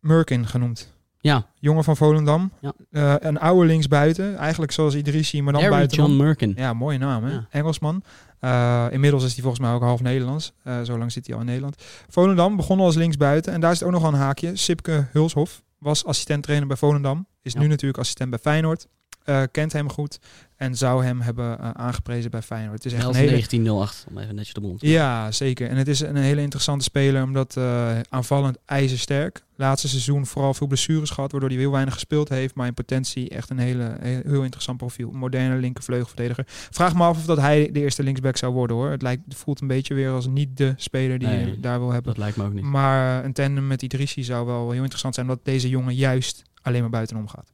Merkin 0.00 0.46
genoemd. 0.46 0.92
Ja, 1.22 1.46
Jongen 1.54 1.84
van 1.84 1.96
Volendam. 1.96 2.52
Ja. 2.60 2.72
Uh, 2.90 3.14
een 3.18 3.38
oude 3.38 3.66
linksbuiten. 3.66 4.36
Eigenlijk 4.36 4.72
zoals 4.72 4.94
Idrissi, 4.94 5.42
maar 5.42 5.52
dan 5.52 5.62
Harry 5.62 5.76
buiten. 5.76 5.96
John 5.96 6.16
Merkin. 6.16 6.52
Ja, 6.56 6.72
mooie 6.72 6.98
naam, 6.98 7.24
hè? 7.24 7.32
Ja. 7.32 7.46
Engelsman. 7.50 8.02
Uh, 8.40 8.86
inmiddels 8.90 9.24
is 9.24 9.32
hij 9.32 9.42
volgens 9.42 9.62
mij 9.62 9.72
ook 9.72 9.82
half 9.82 10.00
Nederlands. 10.00 10.52
Uh, 10.64 10.80
zo 10.82 10.98
lang 10.98 11.12
zit 11.12 11.26
hij 11.26 11.34
al 11.34 11.40
in 11.40 11.46
Nederland. 11.46 11.82
Volendam 12.08 12.56
begon 12.56 12.78
al 12.78 12.84
als 12.84 12.94
linksbuiten. 12.94 13.52
En 13.52 13.60
daar 13.60 13.76
zit 13.76 13.86
ook 13.86 13.92
nog 13.92 14.02
een 14.02 14.14
haakje. 14.14 14.56
Sipke 14.56 15.06
Hulshof 15.12 15.62
was 15.80 16.04
assistent-trainer 16.04 16.66
bij 16.68 16.76
Volendam. 16.76 17.26
Is 17.42 17.52
Ja. 17.52 17.60
nu 17.60 17.66
natuurlijk 17.66 17.98
assistent 17.98 18.30
bij 18.30 18.38
Feyenoord. 18.38 18.86
Uh, 19.30 19.42
kent 19.50 19.72
hem 19.72 19.90
goed. 19.90 20.18
En 20.56 20.76
zou 20.76 21.04
hem 21.04 21.20
hebben 21.20 21.58
uh, 21.60 21.70
aangeprezen 21.70 22.30
bij 22.30 22.42
Feyenoord. 22.42 22.84
Het 22.84 22.92
is 22.92 22.92
echt 22.92 23.04
een 23.04 23.14
hele... 23.14 23.30
1908, 23.30 24.06
om 24.08 24.18
even 24.18 24.34
netjes 24.34 24.54
de 24.54 24.60
mond 24.60 24.80
Ja, 24.80 25.32
zeker. 25.32 25.68
En 25.68 25.76
het 25.76 25.88
is 25.88 26.00
een 26.00 26.16
hele 26.16 26.40
interessante 26.40 26.84
speler, 26.84 27.22
omdat 27.22 27.56
uh, 27.58 27.98
aanvallend 28.08 28.58
ijzersterk. 28.64 29.44
Laatste 29.56 29.88
seizoen 29.88 30.26
vooral 30.26 30.54
veel 30.54 30.66
blessures 30.66 31.10
gehad, 31.10 31.30
waardoor 31.30 31.50
hij 31.50 31.58
heel 31.58 31.70
weinig 31.70 31.94
gespeeld 31.94 32.28
heeft. 32.28 32.54
Maar 32.54 32.66
in 32.66 32.74
potentie 32.74 33.28
echt 33.28 33.50
een 33.50 33.58
hele, 33.58 33.96
heel, 34.00 34.20
heel 34.24 34.42
interessant 34.42 34.78
profiel. 34.78 35.10
Moderne 35.10 35.56
linkervleugelverdediger. 35.56 36.44
Vraag 36.46 36.94
me 36.94 37.02
af 37.02 37.16
of 37.16 37.24
dat 37.24 37.38
hij 37.38 37.72
de 37.72 37.80
eerste 37.80 38.02
linksback 38.02 38.36
zou 38.36 38.52
worden 38.52 38.76
hoor. 38.76 38.90
Het, 38.90 39.02
lijkt, 39.02 39.22
het 39.24 39.34
voelt 39.34 39.60
een 39.60 39.66
beetje 39.66 39.94
weer 39.94 40.10
als 40.10 40.26
niet 40.26 40.56
de 40.56 40.74
speler 40.76 41.18
die 41.18 41.28
Nee, 41.28 41.46
je 41.46 41.60
daar 41.60 41.78
wil 41.78 41.90
hebben. 41.90 42.12
Dat 42.12 42.22
lijkt 42.22 42.36
me 42.36 42.44
ook 42.44 42.52
niet. 42.52 42.64
Maar 42.64 43.24
een 43.24 43.32
tandem 43.32 43.66
met 43.66 43.82
Idrissi 43.82 44.24
zou 44.24 44.46
wel 44.46 44.70
heel 44.70 44.82
interessant 44.82 45.14
zijn, 45.14 45.28
omdat 45.28 45.44
deze 45.44 45.68
jongen 45.68 45.94
juist 45.94 46.42
alleen 46.62 46.80
maar 46.80 46.90
buitenom 46.90 47.28
gaat. 47.28 47.48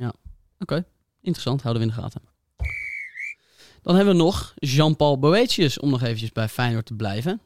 Oké, 0.58 0.84
interessant. 1.26 1.62
Houden 1.62 1.82
we 1.82 1.88
in 1.88 1.94
de 1.94 2.02
gaten. 2.02 2.20
Dan 3.82 3.96
hebben 3.96 4.16
we 4.16 4.22
nog 4.22 4.54
Jean-Paul 4.54 5.18
Boetius, 5.18 5.78
om 5.78 5.90
nog 5.90 6.02
eventjes 6.02 6.32
bij 6.32 6.48
Feyenoord 6.48 6.86
te 6.86 6.94
blijven. 6.94 7.40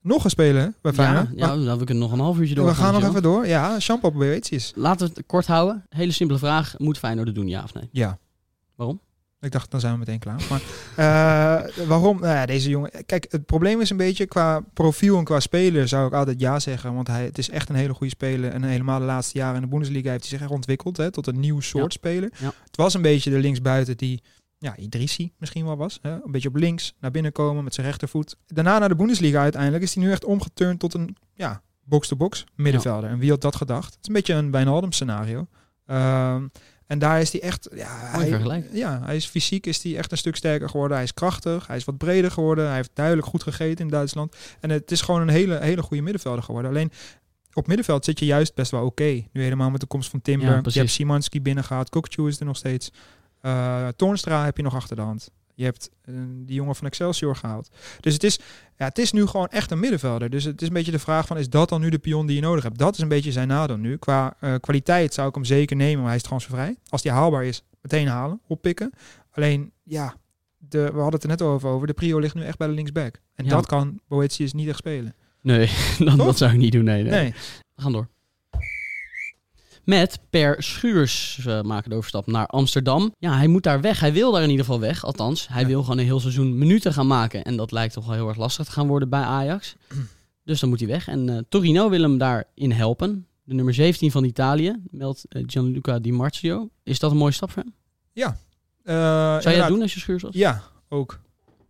Nog 0.00 0.24
een 0.24 0.30
speler 0.30 0.62
hè, 0.62 0.68
bij 0.80 0.92
Feyenoord. 0.92 1.28
Ja, 1.34 1.46
ja 1.46 1.54
nou, 1.54 1.78
we 1.78 1.84
kunnen 1.84 2.02
nog 2.02 2.12
een 2.12 2.20
half 2.20 2.38
uurtje 2.38 2.54
door. 2.54 2.66
we 2.66 2.74
gaan 2.74 2.92
nog 2.92 3.04
even 3.04 3.22
door. 3.22 3.46
Ja, 3.46 3.78
Jean-Paul 3.78 4.12
Boetius. 4.12 4.72
Laten 4.74 5.06
we 5.06 5.12
het 5.16 5.26
kort 5.26 5.46
houden. 5.46 5.86
Hele 5.88 6.12
simpele 6.12 6.38
vraag. 6.38 6.74
Moet 6.78 6.98
Feyenoord 6.98 7.26
het 7.26 7.36
doen, 7.36 7.48
ja 7.48 7.62
of 7.62 7.74
nee? 7.74 7.88
Ja. 7.92 8.18
Waarom? 8.74 9.00
Ik 9.42 9.50
dacht, 9.50 9.70
dan 9.70 9.80
zijn 9.80 9.92
we 9.92 9.98
meteen 9.98 10.18
klaar. 10.18 10.40
Maar 10.50 10.60
uh, 11.70 11.86
waarom? 11.86 12.20
Nou 12.20 12.34
ja, 12.34 12.46
deze 12.46 12.68
jongen. 12.70 12.90
Kijk, 13.06 13.26
het 13.30 13.46
probleem 13.46 13.80
is 13.80 13.90
een 13.90 13.96
beetje 13.96 14.26
qua 14.26 14.60
profiel 14.74 15.18
en 15.18 15.24
qua 15.24 15.40
speler 15.40 15.88
zou 15.88 16.06
ik 16.06 16.12
altijd 16.12 16.40
ja 16.40 16.60
zeggen. 16.60 16.94
Want 16.94 17.06
hij 17.06 17.24
het 17.24 17.38
is 17.38 17.50
echt 17.50 17.68
een 17.68 17.74
hele 17.74 17.94
goede 17.94 18.12
speler. 18.12 18.50
En 18.50 18.62
helemaal 18.62 18.98
de 18.98 19.04
laatste 19.04 19.38
jaren 19.38 19.54
in 19.54 19.62
de 19.62 19.68
Bundesliga 19.68 20.10
heeft 20.10 20.20
hij 20.20 20.30
zich 20.30 20.40
echt 20.40 20.50
ontwikkeld 20.50 20.96
hè, 20.96 21.10
tot 21.10 21.26
een 21.26 21.40
nieuw 21.40 21.60
soort 21.60 21.92
Ja. 21.92 21.98
speler. 21.98 22.30
Ja. 22.38 22.52
Het 22.64 22.76
was 22.76 22.94
een 22.94 23.02
beetje 23.02 23.30
de 23.30 23.38
linksbuiten 23.38 23.96
die 23.96 24.22
ja, 24.58 24.76
Idrissi 24.76 25.32
misschien 25.38 25.64
wel 25.64 25.76
was. 25.76 25.98
Hè? 26.02 26.10
Een 26.10 26.30
beetje 26.30 26.48
op 26.48 26.56
links 26.56 26.94
naar 27.00 27.10
binnen 27.10 27.32
komen 27.32 27.64
met 27.64 27.74
zijn 27.74 27.86
rechtervoet. 27.86 28.36
Daarna 28.46 28.78
naar 28.78 28.88
de 28.88 28.96
Bundesliga 28.96 29.40
uiteindelijk 29.40 29.82
is 29.82 29.94
hij 29.94 30.04
nu 30.04 30.10
echt 30.10 30.24
omgeturnd 30.24 30.80
tot 30.80 30.94
een 30.94 31.16
ja, 31.34 31.62
box-to-box 31.84 32.44
middenvelder. 32.54 33.10
En 33.10 33.18
wie 33.18 33.30
had 33.30 33.40
dat 33.40 33.56
gedacht? 33.56 33.94
Het 33.94 33.98
is 34.02 34.08
een 34.08 34.14
beetje 34.14 34.34
een 34.34 34.50
Wijnaldum 34.50 34.92
scenario. 34.92 35.46
Um, 35.86 36.50
en 36.92 36.98
daar 36.98 37.20
is 37.20 37.32
hij 37.32 37.42
echt... 37.42 37.68
Ja, 37.74 37.88
hij, 37.88 38.64
ja, 38.72 39.00
hij 39.04 39.16
is 39.16 39.26
fysiek 39.26 39.66
is 39.66 39.82
hij 39.82 39.96
echt 39.96 40.12
een 40.12 40.18
stuk 40.18 40.36
sterker 40.36 40.68
geworden. 40.68 40.96
Hij 40.96 41.06
is 41.06 41.14
krachtig, 41.14 41.66
hij 41.66 41.76
is 41.76 41.84
wat 41.84 41.96
breder 41.96 42.30
geworden. 42.30 42.66
Hij 42.66 42.76
heeft 42.76 42.90
duidelijk 42.94 43.26
goed 43.26 43.42
gegeten 43.42 43.84
in 43.84 43.90
Duitsland. 43.90 44.36
En 44.60 44.70
het 44.70 44.90
is 44.90 45.00
gewoon 45.00 45.20
een 45.20 45.28
hele, 45.28 45.58
hele 45.58 45.82
goede 45.82 46.02
middenvelder 46.02 46.42
geworden. 46.42 46.70
Alleen 46.70 46.92
op 47.52 47.66
middenveld 47.66 48.04
zit 48.04 48.18
je 48.18 48.24
juist 48.24 48.54
best 48.54 48.70
wel 48.70 48.84
oké. 48.84 49.24
Nu 49.32 49.42
helemaal 49.42 49.70
met 49.70 49.80
de 49.80 49.86
komst 49.86 50.10
van 50.10 50.20
Timber. 50.22 50.48
Ja, 50.48 50.60
je 50.64 50.78
hebt 50.78 50.90
Simanski 50.90 51.42
binnengehaald. 51.42 51.88
Kokchu 51.88 52.28
is 52.28 52.40
er 52.40 52.46
nog 52.46 52.56
steeds. 52.56 52.90
Uh, 53.42 53.88
Toornstra 53.88 54.44
heb 54.44 54.56
je 54.56 54.62
nog 54.62 54.74
achter 54.74 54.96
de 54.96 55.02
hand. 55.02 55.30
Je 55.54 55.64
hebt 55.64 55.90
uh, 56.04 56.16
die 56.28 56.54
jongen 56.54 56.74
van 56.74 56.86
Excelsior 56.86 57.36
gehaald. 57.36 57.68
Dus 58.00 58.12
het 58.12 58.24
is, 58.24 58.38
ja, 58.76 58.84
het 58.84 58.98
is 58.98 59.12
nu 59.12 59.26
gewoon 59.26 59.48
echt 59.48 59.70
een 59.70 59.80
middenvelder. 59.80 60.30
Dus 60.30 60.44
het 60.44 60.60
is 60.62 60.68
een 60.68 60.74
beetje 60.74 60.92
de 60.92 60.98
vraag 60.98 61.26
van, 61.26 61.38
is 61.38 61.48
dat 61.50 61.68
dan 61.68 61.80
nu 61.80 61.88
de 61.88 61.98
pion 61.98 62.26
die 62.26 62.36
je 62.36 62.42
nodig 62.42 62.62
hebt? 62.62 62.78
Dat 62.78 62.94
is 62.94 63.00
een 63.00 63.08
beetje 63.08 63.32
zijn 63.32 63.48
nadeel 63.48 63.76
nu. 63.76 63.96
Qua 63.96 64.36
uh, 64.40 64.54
kwaliteit 64.60 65.14
zou 65.14 65.28
ik 65.28 65.34
hem 65.34 65.44
zeker 65.44 65.76
nemen, 65.76 65.98
maar 65.98 66.06
hij 66.06 66.16
is 66.16 66.22
transfervrij. 66.22 66.76
Als 66.88 67.02
die 67.02 67.10
haalbaar 67.12 67.44
is, 67.44 67.62
meteen 67.82 68.06
halen, 68.08 68.40
oppikken. 68.46 68.90
Alleen, 69.30 69.72
ja, 69.82 70.14
de, 70.58 70.78
we 70.78 70.84
hadden 71.00 71.12
het 71.12 71.22
er 71.22 71.28
net 71.28 71.42
over, 71.42 71.68
over. 71.68 71.86
De 71.86 71.92
prio 71.92 72.18
ligt 72.18 72.34
nu 72.34 72.42
echt 72.42 72.58
bij 72.58 72.66
de 72.66 72.74
linksback. 72.74 73.20
En 73.34 73.44
Ja. 73.44 73.50
dat 73.50 73.66
kan 73.66 74.00
Boetius 74.08 74.52
niet 74.52 74.68
echt 74.68 74.78
spelen. 74.78 75.14
Nee, 75.40 75.70
dan, 75.98 76.16
dat 76.16 76.38
zou 76.38 76.52
ik 76.52 76.58
niet 76.58 76.72
doen. 76.72 76.84
Nee, 76.84 77.02
nee. 77.02 77.12
Nee. 77.12 77.34
We 77.74 77.82
gaan 77.82 77.92
door. 77.92 78.08
Met 79.84 80.18
Per 80.30 80.62
Schuurs 80.62 81.44
eh, 81.46 81.60
maken 81.62 81.90
de 81.90 81.96
overstap 81.96 82.26
naar 82.26 82.46
Amsterdam. 82.46 83.14
Ja, 83.18 83.36
hij 83.36 83.46
moet 83.46 83.62
daar 83.62 83.80
weg. 83.80 84.00
Hij 84.00 84.12
wil 84.12 84.32
daar 84.32 84.42
in 84.42 84.50
ieder 84.50 84.64
geval 84.64 84.80
weg. 84.80 85.04
Althans, 85.04 85.48
hij 85.48 85.62
Ja. 85.62 85.66
wil 85.68 85.82
gewoon 85.82 85.98
een 85.98 86.04
heel 86.04 86.20
seizoen 86.20 86.58
minuten 86.58 86.92
gaan 86.92 87.06
maken. 87.06 87.44
En 87.44 87.56
dat 87.56 87.72
lijkt 87.72 87.94
toch 87.94 88.06
wel 88.06 88.14
heel 88.14 88.28
erg 88.28 88.36
lastig 88.36 88.64
te 88.66 88.72
gaan 88.72 88.86
worden 88.86 89.08
bij 89.08 89.20
Ajax. 89.22 89.74
Dus 90.44 90.60
dan 90.60 90.68
moet 90.68 90.78
hij 90.80 90.88
weg. 90.88 91.08
En 91.08 91.28
eh, 91.28 91.38
Torino 91.48 91.88
wil 91.90 92.02
hem 92.02 92.18
daarin 92.18 92.72
helpen. 92.72 93.26
De 93.44 93.54
nummer 93.54 93.74
17 93.74 94.10
van 94.10 94.24
Italië, 94.24 94.76
meldt 94.90 95.24
eh, 95.28 95.42
Gianluca 95.46 95.98
Di 95.98 96.12
Marzio. 96.12 96.68
Is 96.82 96.98
dat 96.98 97.10
een 97.10 97.16
mooie 97.16 97.32
stap 97.32 97.50
voor 97.50 97.62
hem? 97.62 97.74
Eh, 98.82 98.94
Zou 98.94 99.40
jij 99.42 99.56
dat 99.58 99.68
doen 99.68 99.82
als 99.82 99.94
je 99.94 100.00
Schuurs 100.00 100.22
was? 100.22 100.34
Ja, 100.34 100.62
ook. 100.88 101.20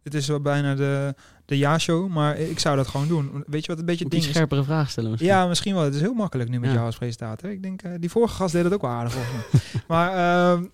Het 0.03 0.15
is 0.15 0.27
wel 0.27 0.41
bijna 0.41 0.75
de, 0.75 1.15
de 1.45 1.59
ja-show, 1.59 2.09
maar 2.09 2.39
ik 2.39 2.59
zou 2.59 2.77
dat 2.77 2.87
gewoon 2.89 3.09
doen. 3.09 3.45
Weet 3.47 3.65
je 3.65 3.71
wat 3.71 3.79
een 3.81 3.85
beetje 3.87 4.05
het 4.05 4.15
iets 4.15 4.23
ding 4.23 4.35
is? 4.35 4.39
scherpere 4.41 4.65
vragen 4.65 4.91
stellen 4.91 5.11
misschien. 5.11 5.31
Ja, 5.31 5.47
misschien 5.47 5.75
wel. 5.75 5.85
Het 5.85 5.95
is 5.95 6.01
heel 6.01 6.15
makkelijk 6.15 6.51
nu 6.51 6.59
met 6.59 6.69
Ja. 6.69 6.75
jou 6.75 6.87
als 6.87 6.97
presentator. 6.97 7.51
Ik 7.51 7.63
denk, 7.63 7.83
eh, 7.83 7.91
die 7.99 8.11
vorige 8.11 8.35
gast 8.35 8.53
deed 8.53 8.65
het 8.65 8.73
ook 8.75 8.81
wel 8.83 8.91
aardig 8.91 9.13
volgens 9.13 9.33
mij. 9.53 9.81
maar 9.97 10.11
ehm, 10.13 10.65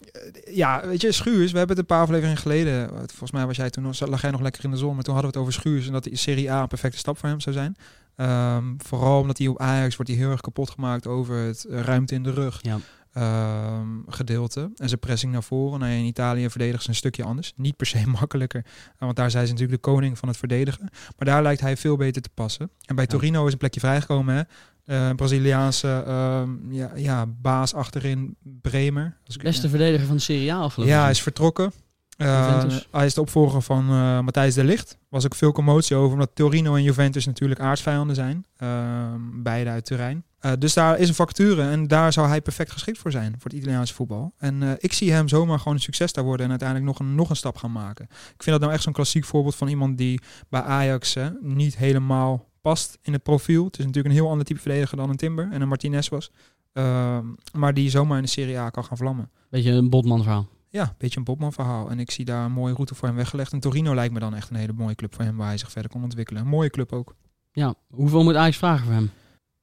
ja, 0.55 0.87
weet 0.87 1.01
je, 1.01 1.13
Schuurs, 1.13 1.53
we 1.53 1.59
hebben 1.59 1.77
het 1.77 1.79
een 1.79 1.95
paar 1.97 2.03
afleveringen 2.03 2.37
geleden, 2.39 2.91
eh, 2.91 2.97
volgens 2.97 3.31
mij 3.33 3.47
was 3.47 3.57
jij 3.57 3.71
toen, 3.71 3.93
lag 3.99 4.21
jij 4.21 4.31
nog 4.31 4.41
lekker 4.41 4.65
in 4.65 4.71
de 4.71 4.77
zon, 4.77 4.95
maar 4.95 5.05
toen 5.05 5.15
hadden 5.15 5.33
we 5.33 5.39
het 5.39 5.49
over 5.49 5.61
Schuurs 5.61 5.87
en 5.87 5.93
dat 5.93 6.05
die 6.05 6.17
Serie 6.17 6.53
A 6.53 6.61
een 6.63 6.69
perfecte 6.69 6.99
stap 6.99 7.19
voor 7.19 7.29
hem 7.29 7.41
zou 7.41 7.55
zijn. 7.57 7.77
Ehm, 8.17 8.65
vooral 8.79 9.21
omdat 9.21 9.39
hij 9.39 9.47
op 9.47 9.59
Ajax 9.61 9.97
wordt 9.97 10.11
hij 10.11 10.21
heel 10.21 10.31
erg 10.31 10.41
kapot 10.41 10.71
gemaakt 10.71 11.07
over 11.07 11.37
het 11.37 11.65
eh, 11.65 11.81
ruimte 11.81 12.15
in 12.15 12.23
de 12.23 12.31
rug. 12.31 12.59
Ja. 12.63 12.79
Ehm, 13.13 13.87
gedeelte. 14.07 14.71
En 14.77 14.89
zijn 14.89 15.01
pressing 15.01 15.33
naar 15.33 15.43
voren. 15.43 15.79
Nou, 15.81 15.93
ja, 15.93 15.99
in 15.99 16.05
Italië 16.05 16.51
verdedigen 16.51 16.83
ze 16.83 16.89
een 16.89 16.95
stukje 16.95 17.25
anders. 17.25 17.53
Niet 17.57 17.77
per 17.77 17.87
se 17.87 18.07
makkelijker. 18.21 18.65
eh, 18.65 18.73
Want 18.99 19.17
daar 19.17 19.31
zijn 19.31 19.47
ze 19.47 19.53
natuurlijk 19.53 19.83
de 19.83 19.91
koning 19.91 20.19
van 20.19 20.29
het 20.29 20.37
verdedigen. 20.37 20.89
Maar 21.19 21.29
daar 21.29 21.43
lijkt 21.43 21.61
hij 21.61 21.77
veel 21.77 21.97
beter 21.97 22.23
te 22.23 22.31
passen. 22.35 22.71
En 22.85 22.95
bij 22.95 23.05
Ja. 23.05 23.11
Torino 23.11 23.47
is 23.47 23.53
een 23.53 23.59
plekje 23.59 23.81
vrijgekomen. 23.81 24.35
Hè? 24.35 24.43
Eh, 24.85 25.15
Braziliaanse 25.15 26.03
ehm, 26.07 26.73
ja, 26.73 26.91
ja, 26.97 27.27
baas 27.27 27.75
achterin 27.75 28.37
Bremer. 28.43 29.17
Ik- 29.27 29.43
Beste 29.43 29.69
verdediger 29.69 30.07
van 30.07 30.17
de 30.17 30.23
Serie 30.23 30.53
A 30.53 30.59
afgelopen 30.59 30.95
ja, 30.95 31.01
hij 31.03 31.11
is 31.11 31.23
vertrokken. 31.23 31.73
Eh, 32.17 32.65
hij 32.91 33.07
is 33.07 33.15
de 33.15 33.21
opvolger 33.21 33.63
van 33.63 33.85
Matthijs 34.25 34.55
de 34.55 34.65
Ligt. 34.65 34.99
Was 35.09 35.25
ook 35.25 35.35
veel 35.35 35.53
commotie 35.53 35.97
over, 35.97 36.13
omdat 36.13 36.31
Torino 36.35 36.75
en 36.75 36.83
Juventus 36.83 37.27
natuurlijk 37.27 37.61
aardsvijanden 37.61 38.17
zijn. 38.17 38.45
Ehm, 38.57 39.21
beide 39.43 39.71
uit 39.71 39.85
Turijn. 39.85 40.25
Eh, 40.39 40.53
dus 40.59 40.75
daar 40.75 40.99
is 40.99 41.09
een 41.09 41.15
vacature 41.15 41.63
en 41.63 41.87
daar 41.87 42.13
zou 42.13 42.29
hij 42.29 42.41
perfect 42.41 42.71
geschikt 42.71 42.99
voor 42.99 43.11
zijn, 43.11 43.33
voor 43.33 43.51
het 43.51 43.61
Italiaanse 43.61 43.95
voetbal. 43.95 44.33
En 44.39 44.63
eh, 44.63 44.71
ik 44.79 44.93
zie 44.93 45.13
hem 45.13 45.29
zomaar 45.29 45.59
gewoon 45.59 45.75
een 45.75 45.81
succes 45.81 46.13
daar 46.13 46.25
worden 46.25 46.45
en 46.45 46.51
uiteindelijk 46.51 46.89
nog 46.89 46.99
een, 46.99 47.15
nog 47.15 47.31
een 47.31 47.37
stap 47.37 47.57
gaan 47.57 47.73
maken. 47.73 48.05
Ik 48.11 48.43
vind 48.43 48.51
dat 48.51 48.61
nou 48.61 48.73
echt 48.73 48.83
zo'n 48.83 48.93
klassiek 48.93 49.25
voorbeeld 49.25 49.55
van 49.57 49.69
iemand 49.69 49.99
die 49.99 50.21
bij 50.49 50.63
Ajax 50.63 51.15
hè, 51.15 51.31
niet 51.41 51.77
helemaal 51.77 52.49
past 52.61 52.99
in 53.03 53.13
het 53.13 53.23
profiel. 53.23 53.65
Het 53.65 53.79
is 53.79 53.85
natuurlijk 53.85 54.15
een 54.15 54.21
heel 54.21 54.31
ander 54.31 54.47
type 54.47 54.61
verdediger 54.61 54.97
dan 54.97 55.11
een 55.11 55.17
Timber 55.17 55.49
en 55.53 55.61
een 55.61 55.69
Martinez 55.69 56.09
was. 56.09 56.31
Ehm, 56.73 57.25
maar 57.53 57.75
die 57.75 57.91
zomaar 57.91 58.17
in 58.17 58.23
de 58.23 58.29
Serie 58.29 58.59
A 58.59 58.71
kan 58.71 58.85
gaan 58.85 58.97
vlammen. 58.97 59.31
Beetje 59.51 59.71
een 59.71 59.91
botman 59.91 60.23
verhaal. 60.23 60.49
Ja, 60.71 60.83
een 60.83 60.95
beetje 60.99 61.19
een 61.19 61.25
Bobman 61.25 61.53
verhaal. 61.53 61.91
En 61.91 62.01
ik 62.01 62.11
zie 62.11 62.25
daar 62.25 62.45
een 62.45 62.53
mooie 62.53 62.75
route 62.75 62.95
voor 62.95 63.09
hem 63.09 63.17
weggelegd. 63.17 63.53
En 63.53 63.61
Torino 63.61 63.95
lijkt 63.95 64.15
me 64.15 64.21
dan 64.21 64.35
echt 64.35 64.51
een 64.51 64.57
hele 64.57 64.73
mooie 64.73 64.95
club 64.95 65.15
voor 65.15 65.25
hem 65.25 65.37
waar 65.37 65.47
hij 65.47 65.59
zich 65.59 65.71
verder 65.71 65.91
kon 65.91 66.03
ontwikkelen. 66.03 66.43
Een 66.43 66.49
mooie 66.49 66.71
club 66.71 66.93
ook. 66.93 67.15
Ja, 67.53 67.75
hoeveel 67.91 68.23
moet 68.23 68.35
Ajax 68.35 68.57
vragen 68.57 68.85
voor 68.85 68.95
hem? 68.95 69.11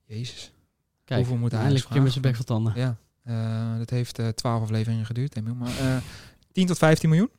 Jezus. 0.05 0.53
Kijk, 1.05 1.19
Hoeveel 1.19 1.37
moet 1.37 1.53
Ajax 1.53 1.65
eindelijk 1.65 1.95
een 1.95 2.03
met 2.03 2.11
zijn 2.11 2.23
bek 2.23 2.35
van 2.35 2.45
tanden. 2.45 2.73
Ja, 2.75 2.97
eh, 3.23 3.77
dat 3.77 3.89
heeft 3.89 4.19
eh 4.19 4.27
12 4.27 4.61
afleveringen 4.61 5.05
geduurd, 5.05 5.35
Emiel. 5.35 5.55
Maar 5.55 5.77
eh 5.79 5.97
10 6.51 6.65
tot 6.67 6.77
15 6.77 7.09
miljoen? 7.09 7.29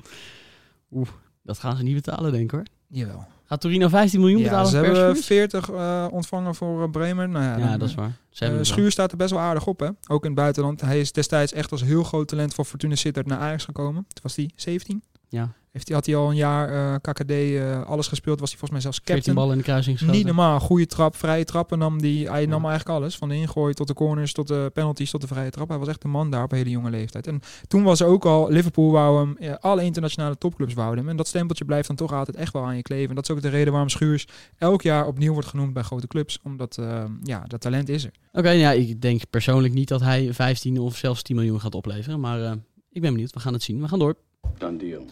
Dat 1.43 1.59
gaan 1.59 1.77
ze 1.77 1.83
niet 1.83 1.95
betalen, 1.95 2.33
denk 2.33 2.45
ik 2.45 2.51
hoor. 2.51 2.63
Jawel. 2.87 3.27
Gaat 3.47 3.61
Torino 3.61 3.89
15 3.89 4.21
miljoen 4.21 4.39
Ja, 4.39 4.45
betalen 4.45 4.71
ze 4.71 4.77
hebben 4.77 4.97
Schuurs? 4.97 5.27
40 5.27 5.71
eh, 5.71 6.07
ontvangen 6.11 6.55
voor 6.55 6.83
eh, 6.83 6.91
Bremer. 6.91 7.29
Nou 7.29 7.45
ja, 7.45 7.57
Ja, 7.57 7.69
dan, 7.69 7.79
dat 7.79 7.89
is 7.89 7.95
waar. 7.95 8.19
Eh. 8.39 8.59
Schuur 8.61 8.91
staat 8.91 9.11
er 9.11 9.17
best 9.17 9.31
wel 9.31 9.41
aardig 9.41 9.67
op, 9.67 9.81
hè? 9.81 9.89
Ook 10.07 10.23
in 10.23 10.31
het 10.31 10.41
buitenland. 10.41 10.81
Hij 10.81 11.01
is 11.01 11.13
destijds 11.13 11.53
echt 11.53 11.71
als 11.73 11.83
heel 11.83 12.03
groot 12.05 12.29
talent 12.29 12.55
van 12.55 12.65
Fortuna 12.65 12.95
Sittard 12.95 13.27
naar 13.27 13.39
Ajax 13.39 13.65
gekomen. 13.65 14.05
Toen 14.09 14.23
was 14.23 14.37
hij 14.37 14.51
17. 14.57 15.03
Ja, 15.29 15.53
Heeft 15.73 15.89
hij, 15.89 15.97
had 15.97 16.07
hij 16.07 16.17
al 16.17 16.31
een 16.31 16.37
jaar 16.37 16.69
eh, 16.69 16.95
KKD 17.01 17.31
eh, 17.31 17.83
alles 17.83 18.09
gespeeld. 18.09 18.41
Was 18.41 18.51
hij 18.51 18.59
volgens 18.59 18.71
mij 18.71 18.81
zelfs 18.81 18.97
14 18.97 19.15
captain. 19.15 19.37
ballen 19.37 19.53
in 19.53 19.59
de 19.59 19.65
kruising. 19.65 20.01
Niet 20.01 20.27
normaal. 20.27 20.61
Goede 20.61 20.87
trap, 20.87 21.17
vrije 21.17 21.45
trappen 21.45 21.79
nam 21.79 22.01
die. 22.01 22.31
Hij 22.31 22.47
nam 22.47 22.65
eigenlijk 22.65 22.99
alles. 22.99 23.17
Van 23.17 23.29
de 23.29 23.35
ingooi 23.35 23.75
tot 23.75 23.87
de 23.87 23.95
corners, 23.95 24.33
tot 24.33 24.49
de 24.49 24.71
penalties, 24.75 25.11
tot 25.11 25.21
de 25.21 25.27
vrije 25.27 25.51
trap. 25.51 25.69
Hij 25.69 25.79
was 25.79 25.89
echt 25.89 26.05
een 26.05 26.11
man 26.11 26.31
daar 26.31 26.43
op 26.43 26.53
een 26.53 26.59
hele 26.59 26.71
jonge 26.71 26.91
leeftijd. 26.91 27.27
En 27.27 27.41
toen 27.69 27.83
was 27.83 28.01
er 28.01 28.07
ook 28.07 28.25
al, 28.25 28.51
Liverpool 28.51 28.91
wou 28.91 29.19
hem, 29.19 29.37
ja, 29.39 29.59
alle 29.61 29.85
internationale 29.85 30.39
topclubs 30.39 30.75
wouden 30.75 30.99
hem. 30.99 31.09
En 31.09 31.17
dat 31.17 31.27
stempeltje 31.27 31.65
blijft 31.65 31.87
dan 31.87 31.97
toch 31.97 32.13
altijd 32.13 32.37
echt 32.37 32.53
wel 32.53 32.65
aan 32.65 32.77
je 32.77 32.83
kleven. 32.83 33.09
En 33.09 33.15
dat 33.15 33.29
is 33.29 33.31
ook 33.31 33.43
de 33.43 33.49
reden 33.49 33.73
waarom 33.73 33.91
Schuurs 33.91 34.27
elk 34.57 34.83
jaar 34.83 35.07
opnieuw 35.07 35.33
wordt 35.33 35.49
genoemd 35.49 35.73
bij 35.73 35.83
grote 35.83 36.07
clubs. 36.07 36.39
Omdat, 36.43 36.79
eh, 36.79 37.05
ja, 37.23 37.45
dat 37.47 37.61
talent 37.61 37.89
is 37.89 38.05
er. 38.05 38.13
Oké, 38.33 38.51
ja, 38.51 38.73
ik 38.73 39.01
denk 39.01 39.21
persoonlijk 39.31 39.75
niet 39.75 39.89
dat 39.89 40.01
hij 40.01 40.35
15 40.35 40.79
of 40.79 40.97
zelfs 40.97 41.23
10 41.23 41.37
miljoen 41.37 41.61
gaat 41.61 41.75
opleveren. 41.75 42.21
Maar 42.21 42.57
ik 42.91 43.01
ben 43.01 43.13
benieuwd. 43.13 43.33
We 43.33 43.41
gaan 43.41 43.53
het 43.53 43.63
zien. 43.63 43.81
We 43.81 43.89
gaan 43.89 43.99
door. 43.99 44.17
Done 44.59 44.77
deal. 44.77 45.05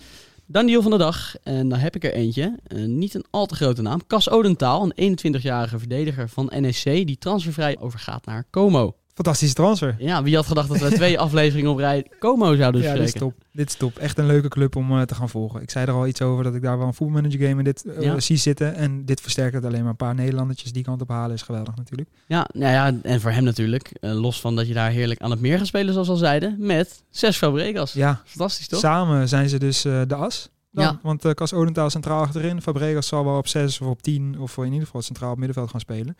Dan 0.47 0.67
deal 0.67 0.83
van 0.83 0.91
de 0.91 0.97
dag. 0.97 1.35
En 1.43 1.69
dan 1.69 1.79
heb 1.79 1.95
ik 1.95 2.05
er 2.05 2.12
eentje. 2.12 2.59
Eh, 2.67 2.85
niet 2.85 3.14
een 3.14 3.25
al 3.31 3.47
te 3.47 3.55
grote 3.55 3.83
naam. 3.83 4.07
Cas 4.07 4.31
Odentaal, 4.31 4.93
een 4.95 5.19
21-jarige 5.19 5.79
verdediger 5.79 6.29
van 6.29 6.53
NEC. 6.59 6.83
Die 6.83 7.19
transfervrij 7.19 7.79
overgaat 7.79 8.25
naar 8.25 8.45
Como. 8.50 8.97
Fantastische 9.14 9.54
transfer. 9.54 9.94
Ja, 9.99 10.23
wie 10.23 10.35
had 10.37 10.47
gedacht 10.47 10.68
dat 10.68 10.78
we 10.78 10.90
twee 10.90 11.18
afleveringen 11.26 11.71
op 11.71 11.78
rij 11.78 12.06
Como 12.18 12.54
zouden 12.56 12.83
ja, 12.83 12.92
dit 12.92 13.02
is 13.02 13.09
spreken? 13.09 13.28
top. 13.28 13.44
Dit 13.52 13.68
is 13.68 13.75
top. 13.75 13.97
Echt 13.99 14.18
een 14.18 14.26
leuke 14.26 14.49
club 14.49 14.76
om 14.76 14.90
eh, 14.99 15.02
te 15.02 15.14
gaan 15.14 15.28
volgen. 15.28 15.62
Ik 15.62 15.71
zei 15.71 15.87
er 15.87 15.92
al 15.92 16.06
iets 16.06 16.23
over 16.23 16.44
dat 16.44 16.54
ik 16.54 16.62
daar 16.62 16.78
wel 16.78 16.87
een 16.87 16.94
voetbalmanager 16.94 17.40
game 17.40 17.59
in 17.59 17.64
dit 17.64 17.85
Ja. 18.00 18.21
zie 18.21 18.37
zitten. 18.37 18.75
En 18.75 19.04
dit 19.04 19.21
versterkt 19.21 19.54
het 19.54 19.64
alleen 19.64 19.80
maar. 19.80 19.90
Een 19.90 19.97
paar 19.97 20.14
Nederlandertjes 20.14 20.73
die 20.73 20.83
kant 20.85 21.00
op 21.00 21.09
halen 21.09 21.35
is 21.37 21.42
geweldig 21.42 21.76
natuurlijk. 21.76 22.09
Ja, 22.26 22.49
nou 22.52 22.73
ja, 22.73 22.99
en 23.02 23.21
voor 23.21 23.30
hem 23.30 23.44
natuurlijk. 23.44 23.90
eh, 24.00 24.12
los 24.21 24.40
van 24.40 24.56
dat 24.56 24.66
je 24.68 24.75
daar 24.75 24.90
heerlijk 24.90 25.21
aan 25.21 25.30
het 25.30 25.40
meer 25.40 25.59
gaat 25.59 25.66
spelen, 25.66 25.92
zoals 25.92 26.06
we 26.09 26.12
al 26.12 26.18
zeiden. 26.18 26.56
Met 26.59 27.02
zes 27.11 27.37
Fabregas. 27.37 27.92
Ja, 27.92 28.23
Fantastisch, 28.25 28.68
toch? 28.68 28.80
Samen 28.80 29.28
zijn 29.28 29.49
ze 29.49 29.59
dus 29.59 29.83
de 29.83 30.14
as. 30.14 30.49
Dan. 30.71 30.85
Ja. 30.85 30.99
Want 31.02 31.25
uh, 31.25 31.33
Cas 31.33 31.52
Odentaal 31.52 31.90
centraal 31.90 32.21
achterin. 32.23 32.62
Fabregas 32.62 33.06
zal 33.06 33.25
wel 33.25 33.37
op 33.37 33.47
6 33.49 33.80
of 33.80 33.87
op 33.87 34.02
10 34.02 34.37
of 34.40 34.56
in 34.56 34.64
ieder 34.64 34.80
geval 34.87 35.02
centraal 35.02 35.30
op 35.30 35.37
middenveld 35.37 35.71
gaan 35.71 35.80
spelen. 35.80 36.16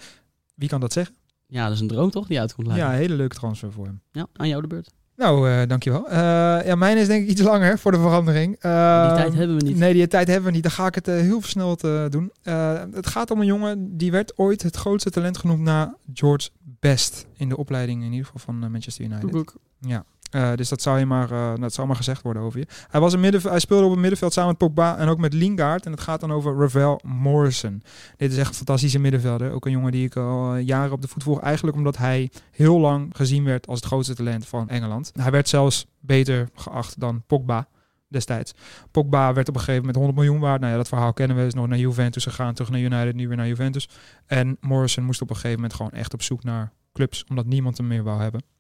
Wie 0.55 0.69
kan 0.69 0.81
dat 0.81 0.93
zeggen? 0.93 1.15
Ja, 1.47 1.65
dat 1.65 1.75
is 1.75 1.81
een 1.81 1.89
droom 1.89 2.11
toch, 2.11 2.27
die 2.27 2.41
uitkomt. 2.41 2.75
Ja, 2.75 2.93
een 2.93 2.99
hele 2.99 3.15
leuke 3.15 3.37
transfer 3.37 3.73
voor 3.73 3.85
hem. 3.85 4.01
ja, 4.13 4.27
aan 4.33 4.49
jou 4.49 4.63
de 4.63 4.69
beurt. 4.69 4.91
Nou, 5.17 5.51
eh, 5.51 5.69
dankjewel. 5.69 6.09
Eh 6.09 6.17
ja, 6.67 6.75
mijn 6.75 6.97
is 6.97 7.07
denk 7.07 7.23
ik 7.23 7.31
iets 7.31 7.43
langer 7.43 7.79
voor 7.79 7.93
de 7.93 7.99
verandering. 7.99 8.51
Die 8.51 8.61
tijd 8.61 9.35
hebben 9.35 9.57
we 9.57 9.65
niet. 9.65 9.77
Nee, 9.77 9.93
die 9.93 10.07
tijd 10.07 10.29
hebben 10.29 10.47
we 10.47 10.51
niet. 10.51 10.63
Dan 10.63 10.73
ga 10.73 10.87
ik 10.87 10.95
het 10.95 11.09
eh, 11.09 11.15
heel 11.15 11.41
versneld 11.41 11.85
eh, 11.85 12.05
doen. 12.09 12.33
Het 12.93 13.07
gaat 13.07 13.31
om 13.31 13.41
een 13.41 13.47
jongen 13.47 13.97
die 13.97 14.11
werd 14.11 14.39
ooit 14.39 14.63
het 14.63 14.77
grootste 14.77 15.11
talent 15.11 15.39
genoemd 15.39 15.61
na 15.61 15.97
George 16.13 16.51
Best. 16.81 17.27
In 17.37 17.49
de 17.49 17.57
opleiding 17.57 18.03
in 18.03 18.11
ieder 18.11 18.27
geval 18.27 18.41
van 18.41 18.71
Manchester 18.71 19.05
United. 19.05 19.55
Ja. 19.81 20.05
Eh, 20.35 20.55
dus 20.55 20.69
dat 20.69 20.83
zou, 20.83 20.99
je 20.99 21.07
maar, 21.07 21.31
eh, 21.31 21.53
dat 21.61 21.75
zou 21.75 21.87
maar 21.87 21.97
gezegd 21.97 22.23
worden 22.23 22.43
over 22.43 22.59
je. 22.59 22.67
Hij, 22.91 23.01
was 23.01 23.13
een 23.13 23.23
hij 23.23 23.59
speelde 23.59 23.85
op 23.85 23.91
het 23.91 24.01
middenveld 24.01 24.33
samen 24.33 24.49
met 24.49 24.59
Pogba 24.59 24.97
en 24.97 25.09
ook 25.09 25.19
met 25.19 25.33
Lingard. 25.33 25.87
En 25.87 25.93
het 25.93 26.01
gaat 26.01 26.21
dan 26.21 26.33
over 26.33 26.57
Ravel 26.57 27.01
Morrison. 27.05 27.83
Dit 28.17 28.33
is 28.33 28.39
echt 28.39 28.49
een 28.49 28.55
fantastische 28.55 28.99
middenvelder. 28.99 29.53
Ook 29.53 29.67
een 29.67 29.73
jongen 29.73 29.93
die 29.93 30.05
ik 30.05 30.17
al 30.17 30.55
eh, 30.55 30.67
jaren 30.67 30.93
op 30.93 31.03
de 31.03 31.09
voet 31.09 31.23
volg. 31.23 31.41
Eigenlijk 31.41 31.77
omdat 31.77 31.97
hij 31.97 32.31
heel 32.51 32.79
lang 32.79 33.17
gezien 33.17 33.45
werd 33.45 33.67
als 33.67 33.79
het 33.79 33.87
grootste 33.87 34.15
talent 34.15 34.47
van 34.47 34.69
Engeland. 34.69 35.11
Hij 35.21 35.31
werd 35.31 35.49
zelfs 35.49 35.87
beter 36.01 36.49
geacht 36.55 37.01
dan 37.01 37.23
Pogba 37.27 37.69
destijds. 38.09 38.55
Pogba 38.91 39.33
werd 39.33 39.49
op 39.49 39.55
een 39.55 39.61
gegeven 39.61 39.87
moment 39.87 39.97
100 39.97 40.19
miljoen 40.19 40.41
waard. 40.41 40.61
Nou 40.61 40.73
ja, 40.73 40.79
dat 40.79 40.89
verhaal 40.89 41.13
kennen 41.13 41.37
we. 41.37 41.47
Is 41.47 41.55
nog 41.55 41.67
naar 41.67 41.79
Juventus 41.79 42.25
gegaan, 42.25 42.55
terug 42.55 42.71
naar 42.71 42.81
United, 42.81 43.15
nu 43.15 43.29
weer 43.29 43.37
naar 43.37 43.49
Juventus. 43.49 43.89
En 44.27 44.57
Morrison 44.61 45.05
moest 45.05 45.23
op 45.23 45.29
een 45.29 45.37
gegeven 45.37 45.57
moment 45.57 45.75
gewoon 45.75 45.93
echt 45.93 46.15
op 46.15 46.23
zoek 46.23 46.45
naar 46.45 46.73
clubs, 46.93 47.25
omdat 47.29 47.47
niemand 47.47 47.77
hem 47.77 47.87
meer 47.87 48.03
wou 48.03 48.23
hebben. 48.23 48.54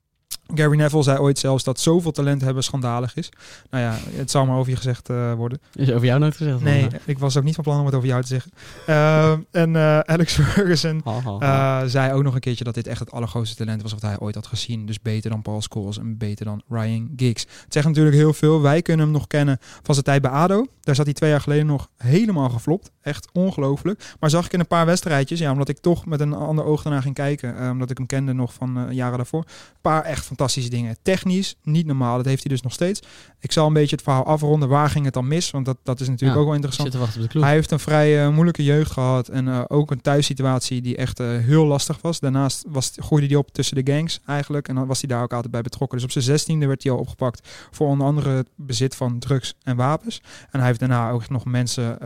Gary 0.54 0.76
Neville 0.76 1.02
zei 1.02 1.18
ooit 1.18 1.38
zelfs 1.38 1.64
dat 1.64 1.80
zoveel 1.80 2.10
talent 2.10 2.40
hebben 2.40 2.64
schandalig 2.64 3.16
is. 3.16 3.28
Nou 3.70 3.84
ja, 3.84 3.98
het 4.16 4.30
zal 4.30 4.46
maar 4.46 4.56
over 4.56 4.70
je 4.70 4.76
gezegd 4.76 5.10
uh, 5.10 5.32
worden. 5.32 5.60
Is 5.74 5.92
over 5.92 6.06
jou 6.06 6.20
nooit 6.20 6.36
gezegd? 6.36 6.60
Nee, 6.60 6.88
ik 7.04 7.18
was 7.18 7.36
ook 7.36 7.44
niet 7.44 7.54
van 7.54 7.64
plan 7.64 7.78
om 7.80 7.86
het 7.86 7.94
over 7.94 8.08
jou 8.08 8.22
te 8.22 8.28
zeggen. 8.28 8.50
Uh, 8.88 9.30
en 9.62 9.74
uh, 9.74 9.98
Alex 9.98 10.34
Ferguson 10.34 11.00
ha, 11.04 11.20
ha, 11.20 11.38
ha. 11.38 11.82
Uh, 11.82 11.88
zei 11.88 12.12
ook 12.12 12.22
nog 12.22 12.34
een 12.34 12.40
keertje 12.40 12.64
dat 12.64 12.74
dit 12.74 12.86
echt 12.86 12.98
het 12.98 13.10
allergrootste 13.10 13.56
talent 13.56 13.82
was 13.82 13.92
wat 13.92 14.02
hij 14.02 14.18
ooit 14.18 14.34
had 14.34 14.46
gezien. 14.46 14.86
Dus 14.86 15.02
beter 15.02 15.30
dan 15.30 15.42
Paul 15.42 15.62
Scholes 15.62 15.98
en 15.98 16.18
beter 16.18 16.44
dan 16.44 16.62
Ryan 16.68 17.12
Giggs. 17.16 17.42
Het 17.42 17.72
zegt 17.72 17.86
natuurlijk 17.86 18.16
heel 18.16 18.32
veel. 18.32 18.60
Wij 18.60 18.82
kunnen 18.82 19.04
hem 19.04 19.14
nog 19.14 19.26
kennen 19.26 19.58
van 19.60 19.94
zijn 19.94 20.06
tijd 20.06 20.22
bij 20.22 20.30
ADO. 20.30 20.66
Daar 20.80 20.94
zat 20.94 21.04
hij 21.04 21.14
twee 21.14 21.30
jaar 21.30 21.40
geleden 21.40 21.66
nog 21.66 21.88
helemaal 21.96 22.50
geflopt. 22.50 22.90
Echt 23.00 23.28
ongelooflijk. 23.32 24.14
Maar 24.20 24.30
zag 24.30 24.46
ik 24.46 24.52
in 24.52 24.60
een 24.60 24.66
paar 24.66 24.86
wedstrijdjes, 24.86 25.38
ja, 25.38 25.52
omdat 25.52 25.68
ik 25.68 25.78
toch 25.78 26.06
met 26.06 26.20
een 26.20 26.32
ander 26.34 26.64
oog 26.64 26.82
daarna 26.82 27.00
ging 27.00 27.14
kijken. 27.14 27.70
Omdat 27.70 27.90
ik 27.90 27.96
hem 27.96 28.06
kende 28.06 28.32
nog 28.32 28.54
van 28.54 28.88
jaren 28.90 29.16
daarvoor. 29.16 29.40
Een 29.40 29.80
paar 29.80 30.02
echt 30.02 30.26
fantastische 30.36 30.70
dingen. 30.70 30.96
Technisch, 31.02 31.54
niet 31.62 31.86
normaal. 31.86 32.16
Dat 32.16 32.26
heeft 32.26 32.42
hij 32.42 32.52
dus 32.52 32.62
nog 32.62 32.72
steeds. 32.72 33.00
Ik 33.40 33.52
zal 33.52 33.66
een 33.66 33.72
beetje 33.72 33.94
het 33.96 34.04
verhaal 34.04 34.24
afronden. 34.24 34.68
Waar 34.68 34.90
ging 34.90 35.04
het 35.04 35.14
dan 35.14 35.28
mis? 35.28 35.50
Want 35.50 35.64
dat, 35.64 35.76
dat 35.82 36.00
is 36.00 36.08
natuurlijk 36.08 36.34
ja, 36.34 36.40
ook 36.40 36.46
wel 36.46 36.54
interessant. 36.54 36.90
Te 36.90 36.98
wachten 36.98 37.22
op 37.22 37.30
de 37.30 37.38
hij 37.38 37.52
heeft 37.52 37.70
een 37.70 37.78
vrij 37.78 38.24
uh, 38.24 38.32
moeilijke 38.32 38.64
jeugd 38.64 38.90
gehad. 38.90 39.28
En 39.28 39.46
uh, 39.46 39.62
ook 39.68 39.90
een 39.90 40.00
thuissituatie 40.00 40.82
die 40.82 40.96
echt 40.96 41.20
uh, 41.20 41.26
heel 41.38 41.64
lastig 41.66 41.98
was. 42.00 42.20
Daarnaast 42.20 42.64
was, 42.68 42.92
groeide 42.96 43.26
hij 43.26 43.36
op 43.36 43.52
tussen 43.52 43.84
de 43.84 43.92
gangs 43.92 44.20
eigenlijk. 44.26 44.68
En 44.68 44.74
dan 44.74 44.86
was 44.86 45.00
hij 45.00 45.08
daar 45.08 45.22
ook 45.22 45.32
altijd 45.32 45.52
bij 45.52 45.62
betrokken. 45.62 45.96
Dus 45.96 46.06
op 46.06 46.12
zijn 46.12 46.24
zestiende 46.24 46.66
werd 46.66 46.82
hij 46.82 46.92
al 46.92 46.98
opgepakt 46.98 47.48
voor 47.70 47.88
onder 47.88 48.06
andere 48.06 48.30
het 48.30 48.48
bezit 48.56 48.96
van 48.96 49.18
drugs 49.18 49.54
en 49.62 49.76
wapens. 49.76 50.20
En 50.50 50.58
hij 50.58 50.68
heeft 50.68 50.80
daarna 50.80 51.10
ook 51.10 51.28
nog 51.28 51.44
mensen 51.44 51.98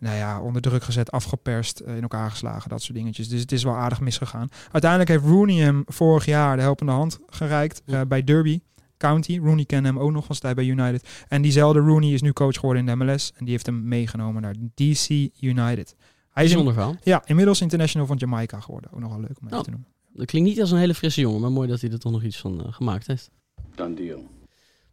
nou 0.00 0.16
ja, 0.16 0.40
onder 0.40 0.62
druk 0.62 0.82
gezet, 0.82 1.10
afgeperst, 1.10 1.80
eh, 1.80 1.96
in 1.96 2.02
elkaar 2.02 2.30
geslagen, 2.30 2.68
dat 2.70 2.82
soort 2.82 2.98
dingetjes. 2.98 3.28
Dus 3.28 3.40
het 3.40 3.52
is 3.52 3.62
wel 3.64 3.74
aardig 3.74 4.00
misgegaan. 4.00 4.48
Uiteindelijk 4.72 5.10
heeft 5.10 5.24
Rooney 5.24 5.56
hem 5.56 5.82
vorig 5.86 6.24
jaar 6.24 6.56
de 6.56 6.62
helpende 6.62 6.92
hand 6.92 7.18
gereikt 7.26 7.82
eh, 7.86 8.00
bij 8.08 8.24
Derby 8.24 8.60
County. 8.96 9.38
Rooney 9.38 9.64
kende 9.64 9.88
hem 9.88 9.98
ook 9.98 10.10
nog 10.10 10.24
van 10.24 10.36
tijd 10.38 10.54
bij 10.56 10.64
United. 10.66 11.24
En 11.28 11.42
diezelfde 11.42 11.80
Rooney 11.80 12.10
is 12.12 12.22
nu 12.22 12.32
coach 12.32 12.54
geworden 12.54 12.88
in 12.88 12.98
de 12.98 13.04
MLS 13.04 13.32
en 13.36 13.44
die 13.44 13.50
heeft 13.50 13.66
hem 13.66 13.88
meegenomen 13.88 14.42
naar 14.42 14.54
DC 14.74 15.08
United. 15.40 15.94
Hij 16.30 16.44
is 16.44 16.50
in- 16.50 16.56
Bijzonder 16.56 16.72
verhaal. 16.74 16.96
ja, 17.02 17.22
inmiddels 17.26 17.60
international 17.60 18.06
van 18.06 18.16
Jamaica 18.16 18.60
geworden. 18.60 18.92
Ook 18.92 19.00
nog 19.00 19.10
wel 19.10 19.20
leuk 19.20 19.38
om 19.40 19.46
even 19.46 19.58
Oh. 19.58 19.64
te 19.64 19.70
noemen. 19.70 19.88
Dat 20.12 20.26
klinkt 20.26 20.48
niet 20.48 20.60
als 20.60 20.70
een 20.70 20.78
hele 20.78 20.94
frisse 20.94 21.20
jongen, 21.20 21.40
maar 21.40 21.50
mooi 21.52 21.68
dat 21.68 21.80
hij 21.80 21.90
er 21.90 21.98
toch 21.98 22.12
nog 22.12 22.22
iets 22.22 22.38
van 22.38 22.64
eh, 22.64 22.72
gemaakt 22.72 23.06
heeft. 23.06 23.30
Done 23.74 23.94
deal. 23.94 24.28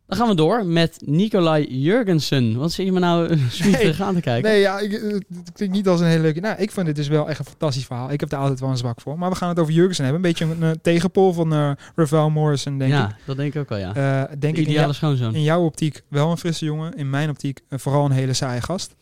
Dan 0.07 0.17
gaan 0.17 0.27
we 0.27 0.35
door 0.35 0.65
met 0.65 0.97
Nicolai 1.05 1.65
Jurgensen. 1.81 2.55
Wat 2.57 2.71
zit 2.71 2.85
je 2.85 2.91
me 2.91 2.99
nou 2.99 3.27
uh, 3.33 3.43
zwieverig 3.49 4.01
aan 4.01 4.13
te 4.15 4.21
kijken? 4.21 4.49
Nee, 4.49 4.59
ja, 4.59 4.79
ik, 4.79 4.93
eh, 4.93 5.11
het 5.11 5.51
klinkt 5.53 5.75
niet 5.75 5.87
als 5.87 5.99
een 5.99 6.07
hele 6.07 6.21
leuke... 6.21 6.39
Nou, 6.39 6.57
ik 6.61 6.71
vind 6.71 6.85
dit 6.85 6.95
dus 6.95 7.07
wel 7.07 7.29
echt 7.29 7.39
een 7.39 7.45
fantastisch 7.45 7.85
verhaal. 7.85 8.11
Ik 8.11 8.19
heb 8.19 8.31
er 8.31 8.37
altijd 8.37 8.59
wel 8.59 8.69
een 8.69 8.77
zwak 8.77 9.01
voor. 9.01 9.17
Maar 9.17 9.29
we 9.29 9.35
gaan 9.35 9.49
het 9.49 9.59
over 9.59 9.73
Jurgensen 9.73 10.03
hebben. 10.05 10.23
Een 10.23 10.29
beetje 10.35 10.67
een 10.67 10.81
tegenpol 10.81 11.33
van 11.33 11.53
eh 11.53 11.71
Ravel 11.95 12.29
Morrison, 12.29 12.77
denk 12.77 12.91
ja, 12.91 13.09
ik. 13.09 13.15
dat 13.25 13.37
denk 13.37 13.53
ik 13.53 13.61
ook 13.61 13.69
wel, 13.69 13.77
ja. 13.77 13.93
Eh, 13.95 14.29
denk 14.29 14.41
De 14.41 14.47
ik 14.47 14.55
in, 14.55 14.61
ideale 14.61 14.79
jou- 14.79 14.93
schoonzoon. 14.93 15.35
in 15.35 15.43
jouw 15.43 15.63
optiek 15.63 16.01
wel 16.09 16.31
een 16.31 16.37
frisse 16.37 16.65
jongen. 16.65 16.93
In 16.93 17.09
mijn 17.09 17.29
optiek 17.29 17.59
vooral 17.69 18.05
een 18.05 18.11
hele 18.11 18.33
saaie 18.33 18.61
gast. 18.61 18.95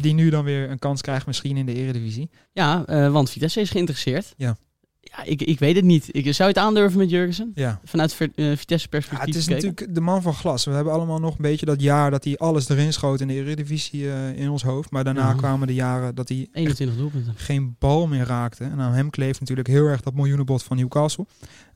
die 0.00 0.14
nu 0.14 0.30
dan 0.30 0.44
weer 0.44 0.70
een 0.70 0.78
kans 0.78 1.00
krijgt 1.00 1.26
misschien 1.26 1.56
in 1.56 1.66
de 1.66 1.74
eredivisie. 1.74 2.30
Ja, 2.52 2.84
want 3.10 3.30
Vitesse 3.30 3.60
is 3.60 3.70
geïnteresseerd. 3.70 4.34
Ja. 4.36 4.56
Ja, 5.16 5.24
ik, 5.24 5.42
ik 5.42 5.58
weet 5.58 5.76
het 5.76 5.84
niet. 5.84 6.08
Ik, 6.10 6.22
zou 6.34 6.48
je 6.48 6.54
het 6.58 6.64
aandurven 6.66 6.98
met 6.98 7.10
Jurgensen? 7.10 7.52
Ja. 7.54 7.80
Vanuit 7.84 8.14
ver- 8.14 8.30
eh, 8.34 8.56
Vitesse 8.56 8.88
Ja, 8.90 8.98
het 8.98 9.08
is 9.10 9.16
gekeken? 9.44 9.54
natuurlijk 9.54 9.94
de 9.94 10.00
man 10.00 10.22
van 10.22 10.34
glas. 10.34 10.64
We 10.64 10.70
hebben 10.72 10.92
allemaal 10.92 11.18
nog 11.18 11.30
een 11.36 11.42
beetje 11.42 11.66
dat 11.66 11.80
jaar 11.80 12.10
dat 12.10 12.24
hij 12.24 12.36
alles 12.36 12.68
erin 12.68 12.92
schoot 12.92 13.20
in 13.20 13.28
de 13.28 13.34
Eredivisie 13.34 14.10
eh, 14.10 14.38
in 14.38 14.50
ons 14.50 14.62
hoofd. 14.62 14.90
Maar 14.90 15.04
daarna 15.04 15.28
Ja. 15.28 15.34
kwamen 15.34 15.66
de 15.66 15.74
jaren 15.74 16.14
dat 16.14 16.28
hij 16.28 16.38
echt 16.40 16.48
21 16.52 16.96
doelpunten. 16.96 17.32
geen 17.36 17.76
bal 17.78 18.06
meer 18.06 18.24
raakte. 18.26 18.64
En 18.64 18.80
aan 18.80 18.92
hem 18.92 19.10
kleeft 19.10 19.40
natuurlijk 19.40 19.68
heel 19.68 19.86
erg 19.86 20.00
dat 20.00 20.14
miljoenenbod 20.14 20.62
van 20.62 20.76
Newcastle. 20.76 21.26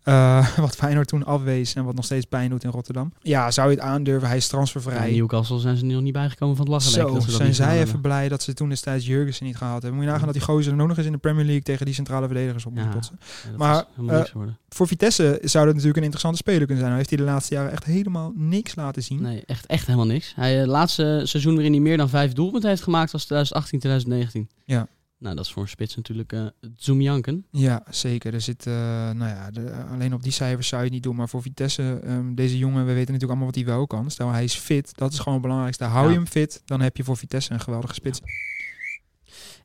Eh, 0.02 0.56
wat 0.56 0.75
Feyenoord 0.75 1.09
toen 1.09 1.25
afwees 1.25 1.75
en 1.75 1.85
wat 1.85 1.94
nog 1.94 2.04
steeds 2.04 2.26
pijn 2.26 2.50
doet 2.50 2.64
in 2.64 2.71
Rotterdam. 2.71 3.12
Ja, 3.21 3.50
zou 3.50 3.71
je 3.71 3.75
het 3.76 3.85
aandurven? 3.85 4.28
Hij 4.28 4.37
is 4.37 4.47
transfervrij. 4.47 5.11
Newcastle 5.12 5.59
zijn 5.59 5.76
ze 5.76 5.85
nu 5.85 5.92
nog 5.92 6.02
niet 6.02 6.12
bijgekomen 6.12 6.56
van 6.56 6.64
het 6.64 6.75
lachen. 6.75 6.90
Zo, 6.90 7.12
dat 7.12 7.23
ze 7.23 7.28
dat 7.28 7.37
zijn 7.37 7.54
zij 7.54 7.80
even 7.80 8.00
blij 8.00 8.28
dat 8.28 8.42
ze 8.42 8.54
toen 8.54 8.68
destijds 8.68 9.06
Jurgensen 9.06 9.47
niet 9.47 9.56
gehaald 9.56 9.82
hebben. 9.82 9.94
Moet 9.94 10.04
je 10.04 10.11
nagaan 10.11 10.26
dat 10.26 10.35
die 10.37 10.44
gozer 10.44 10.80
ook 10.80 10.88
nog 10.88 10.97
eens 10.97 11.06
in 11.06 11.12
de 11.12 11.18
Premier 11.18 11.44
League 11.44 11.62
tegen 11.62 11.87
die 11.87 11.94
centrale 11.94 12.26
verdedigers 12.26 12.66
op 12.66 12.75
moet 12.75 12.82
Ja. 12.85 12.88
botsen. 12.90 13.18
Ja, 13.50 13.56
Maar, 13.56 13.85
eh. 14.09 14.23
Voor 14.68 14.87
Vitesse 14.87 15.38
zou 15.42 15.64
dat 15.64 15.75
natuurlijk 15.75 15.97
een 15.97 16.02
interessante 16.02 16.37
speler 16.38 16.66
kunnen 16.66 16.76
zijn. 16.76 16.90
Nou 16.90 16.97
heeft 16.97 17.11
hij 17.11 17.18
de 17.18 17.25
laatste 17.25 17.54
jaren 17.54 17.73
echt 17.73 17.85
helemaal 17.85 18.32
niks 18.35 18.75
laten 18.75 19.02
zien. 19.02 19.23
Nee, 19.23 19.42
echt, 19.47 19.66
echt 19.66 19.87
helemaal 19.87 20.06
niks. 20.06 20.32
Hij, 20.37 20.54
het 20.54 20.68
laatste 20.68 21.21
seizoen 21.25 21.54
waarin 21.54 21.73
hij 21.73 21.80
meer 21.80 21.97
dan 21.97 22.09
vijf 22.09 22.32
doelpunten 22.32 22.68
heeft 22.68 22.82
gemaakt 22.82 23.12
was 23.12 23.25
2018, 23.25 23.78
2019. 23.78 24.49
Ja. 24.64 24.87
Nou, 25.23 25.35
dat 25.37 25.45
is 25.45 25.52
voor 25.52 25.62
een 25.62 25.69
spits 25.69 25.97
natuurlijk 25.97 26.33
eh 26.33 26.47
zoomjanken. 26.76 27.47
Ja, 27.50 27.83
zeker. 27.91 28.35
Er 28.35 28.41
zit, 28.41 28.67
eh, 28.67 28.73
nou 29.11 29.31
ja, 29.31 29.50
de- 29.50 29.73
alleen 29.91 30.14
op 30.14 30.23
die 30.23 30.33
cijfers 30.33 30.69
zou 30.69 30.81
je 30.81 30.87
het 30.87 30.95
niet 30.95 31.02
doen. 31.02 31.17
Maar 31.17 31.29
voor 31.29 31.43
Vitesse, 31.43 32.00
ehm, 32.05 32.35
deze 32.35 32.59
jongen, 32.59 32.81
we 32.87 32.93
weten 32.93 33.12
natuurlijk 33.12 33.31
allemaal 33.31 33.47
wat 33.47 33.55
hij 33.55 33.64
wel 33.64 33.87
kan. 33.87 34.11
Stel, 34.11 34.31
hij 34.31 34.45
is 34.45 34.55
fit. 34.55 34.93
Dat 34.95 35.12
is 35.12 35.19
gewoon 35.19 35.33
het 35.35 35.43
belangrijkste. 35.43 35.85
Hou 35.85 36.05
Ja. 36.05 36.11
je 36.12 36.17
hem 36.17 36.26
fit, 36.26 36.62
dan 36.64 36.81
heb 36.81 36.97
je 36.97 37.05
voor 37.05 37.17
Vitesse 37.17 37.52
een 37.52 37.61
geweldige 37.61 37.95
spits. 37.95 38.21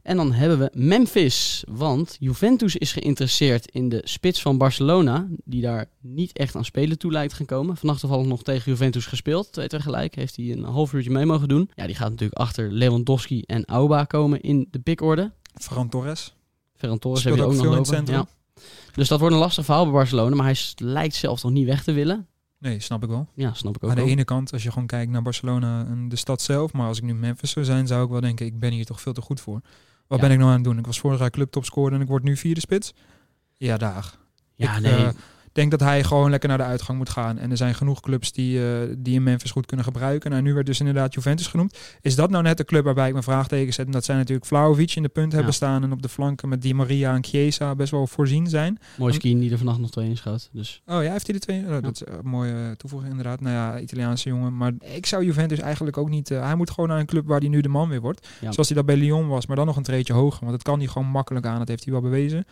En 0.02 0.18
dan 0.18 0.32
hebben 0.34 0.60
we 0.60 0.70
Memphis. 0.74 1.64
Want 1.70 2.16
Juventus 2.20 2.76
is 2.76 2.92
geïnteresseerd 2.94 3.72
in 3.72 3.90
de 3.90 4.02
spits 4.04 4.42
van 4.42 4.58
Barcelona. 4.58 5.28
Die 5.46 5.62
daar 5.62 5.86
niet 6.02 6.34
echt 6.38 6.56
aan 6.56 6.66
spelen 6.66 6.98
toe 6.98 7.12
lijkt 7.12 7.34
gaan 7.34 7.46
komen. 7.46 7.78
Vannacht 7.78 8.00
toevallig 8.00 8.26
nog 8.28 8.44
tegen 8.44 8.72
Juventus 8.72 9.06
gespeeld. 9.06 9.52
Twee 9.52 9.68
tegelijk 9.68 10.16
heeft 10.16 10.36
hij 10.36 10.52
een 10.52 10.64
half 10.64 10.94
uurtje 10.94 11.10
mee 11.12 11.26
mogen 11.26 11.48
doen. 11.48 11.70
Ja, 11.76 11.86
die 11.86 11.96
gaat 11.96 12.10
natuurlijk 12.10 12.40
achter 12.40 12.72
Lewandowski 12.72 13.42
en 13.42 13.66
Auba 13.66 14.04
komen 14.04 14.42
in 14.42 14.68
de 14.72 14.80
pickorde. 14.80 15.32
Ferran 15.58 15.90
Torres. 15.90 16.36
Ferran 16.76 17.00
Torres 17.00 17.20
Speelt 17.20 17.36
heb 17.36 17.46
je 17.46 17.52
ook 17.52 17.58
nog 17.58 17.66
veel 17.88 17.96
in 17.98 18.06
lopen. 18.06 18.14
Ja. 18.14 18.62
Dus 18.94 19.08
dat 19.08 19.20
wordt 19.20 19.34
een 19.36 19.42
lastig 19.42 19.66
verhaal 19.66 19.84
bij 19.84 19.94
Barcelona. 19.94 20.36
Maar 20.36 20.46
hij 20.46 20.58
lijkt 20.76 21.16
zelf 21.16 21.40
toch 21.40 21.52
niet 21.52 21.66
weg 21.66 21.84
te 21.84 21.92
willen. 21.92 22.28
Nee, 22.60 22.80
snap 22.80 23.04
ik 23.04 23.10
wel. 23.10 23.28
Ja, 23.34 23.54
snap 23.54 23.76
ik 23.76 23.84
ook 23.84 23.90
Aan 23.90 23.96
de 23.96 24.02
ene 24.04 24.24
kant, 24.24 24.54
als 24.54 24.64
je 24.64 24.72
gewoon 24.72 24.88
kijkt 24.88 25.12
naar 25.12 25.22
Barcelona 25.22 25.86
en 25.86 26.10
de 26.10 26.16
stad 26.16 26.42
zelf. 26.42 26.74
Maar 26.74 26.88
als 26.88 26.98
ik 26.98 27.04
nu 27.04 27.14
Memphis 27.16 27.52
zou 27.52 27.66
zijn, 27.66 27.88
zou 27.88 28.04
ik 28.04 28.10
wel 28.10 28.22
denken, 28.22 28.46
ik 28.46 28.60
ben 28.60 28.72
hier 28.72 28.86
toch 28.86 29.02
veel 29.02 29.14
te 29.14 29.22
goed 29.22 29.42
voor. 29.42 29.62
Wat 30.08 30.20
Ja. 30.20 30.24
ben 30.26 30.32
ik 30.32 30.38
nou 30.38 30.50
aan 30.50 30.56
het 30.56 30.64
doen? 30.64 30.78
Ik 30.78 30.86
was 30.86 31.00
vorig 31.00 31.20
jaar 31.20 31.30
clubtopscorer 31.30 31.94
en 31.94 32.02
ik 32.02 32.08
word 32.08 32.24
nu 32.24 32.38
vierde 32.38 32.60
spits. 32.60 32.94
Ja, 33.58 33.78
dag. 33.78 34.18
Ja, 34.56 34.76
ik, 34.76 34.82
nee. 34.82 34.94
eh, 35.06 35.10
denk 35.58 35.72
dat 35.72 35.80
hij 35.80 36.04
gewoon 36.04 36.30
lekker 36.30 36.50
naar 36.50 36.58
de 36.58 36.64
uitgang 36.64 36.98
moet 36.98 37.10
gaan. 37.10 37.38
En 37.38 37.52
er 37.52 37.58
zijn 37.58 37.76
genoeg 37.76 38.00
clubs 38.02 38.32
die, 38.32 38.66
eh, 38.72 38.96
die 38.98 39.14
in 39.16 39.24
Memphis 39.24 39.52
goed 39.52 39.66
kunnen 39.66 39.86
gebruiken. 39.86 40.32
Nou, 40.32 40.44
nu 40.44 40.54
werd 40.54 40.66
dus 40.66 40.80
inderdaad 40.80 41.14
Juventus 41.14 41.48
genoemd. 41.48 41.78
Is 42.02 42.16
dat 42.16 42.30
nou 42.30 42.44
net 42.44 42.58
de 42.58 42.66
club 42.66 42.84
waarbij 42.84 43.06
ik 43.06 43.12
mijn 43.12 43.24
vraagteken 43.24 43.74
zet? 43.74 43.86
En 43.86 43.92
dat 43.92 44.06
zijn 44.06 44.18
natuurlijk 44.18 44.46
Vlaovic 44.48 44.96
in 44.96 45.02
de 45.04 45.10
punt 45.10 45.32
hebben 45.32 45.54
staan. 45.54 45.84
En 45.84 45.92
op 45.92 46.02
de 46.02 46.10
flanken 46.10 46.50
met 46.50 46.62
Di 46.62 46.74
Maria 46.74 47.14
en 47.16 47.24
Chiesa 47.24 47.76
best 47.76 47.92
wel 47.92 48.08
voorzien 48.08 48.48
zijn. 48.48 48.80
Mooi 48.98 49.14
skiën 49.14 49.40
die 49.40 49.52
er 49.52 49.58
vannacht 49.58 49.80
nog 49.80 49.90
twee 49.92 50.10
in 50.10 50.18
schoot. 50.18 50.50
Dus 50.52 50.82
Oh 50.86 51.04
ja, 51.04 51.12
heeft 51.12 51.26
hij 51.28 51.36
de 51.36 51.42
twee? 51.42 51.64
Oh, 51.66 51.82
Dat 51.82 51.94
is 51.94 52.02
een 52.06 52.30
mooie 52.30 52.52
eh, 52.54 52.72
toevoeging 52.72 53.12
inderdaad. 53.12 53.42
Nou 53.42 53.56
ja, 53.56 53.80
Italiaanse 53.80 54.30
jongen. 54.30 54.58
Maar 54.58 54.72
ik 54.96 55.06
zou 55.06 55.26
Juventus 55.26 55.60
eigenlijk 55.60 55.98
ook 55.98 56.10
niet... 56.10 56.32
eh, 56.32 56.44
hij 56.46 56.56
moet 56.56 56.70
gewoon 56.72 56.90
naar 56.90 57.00
een 57.00 57.06
club 57.06 57.28
waar 57.28 57.40
hij 57.40 57.50
nu 57.50 57.62
de 57.62 57.70
man 57.70 57.90
weer 57.90 58.02
wordt. 58.02 58.28
Ja. 58.42 58.52
Zoals 58.52 58.68
hij 58.68 58.78
dat 58.78 58.86
bij 58.86 58.98
Lyon 58.98 59.28
was, 59.28 59.46
maar 59.46 59.56
dan 59.56 59.66
nog 59.66 59.76
een 59.76 59.84
treetje 59.84 60.14
hoger. 60.14 60.40
Want 60.40 60.52
dat 60.52 60.64
kan 60.64 60.78
hij 60.80 60.88
gewoon 60.88 61.08
makkelijk 61.08 61.46
aan. 61.46 61.58
Dat 61.58 61.68
heeft 61.68 61.84
hij 61.84 61.94
wel 61.94 62.02
bewezen. 62.02 62.46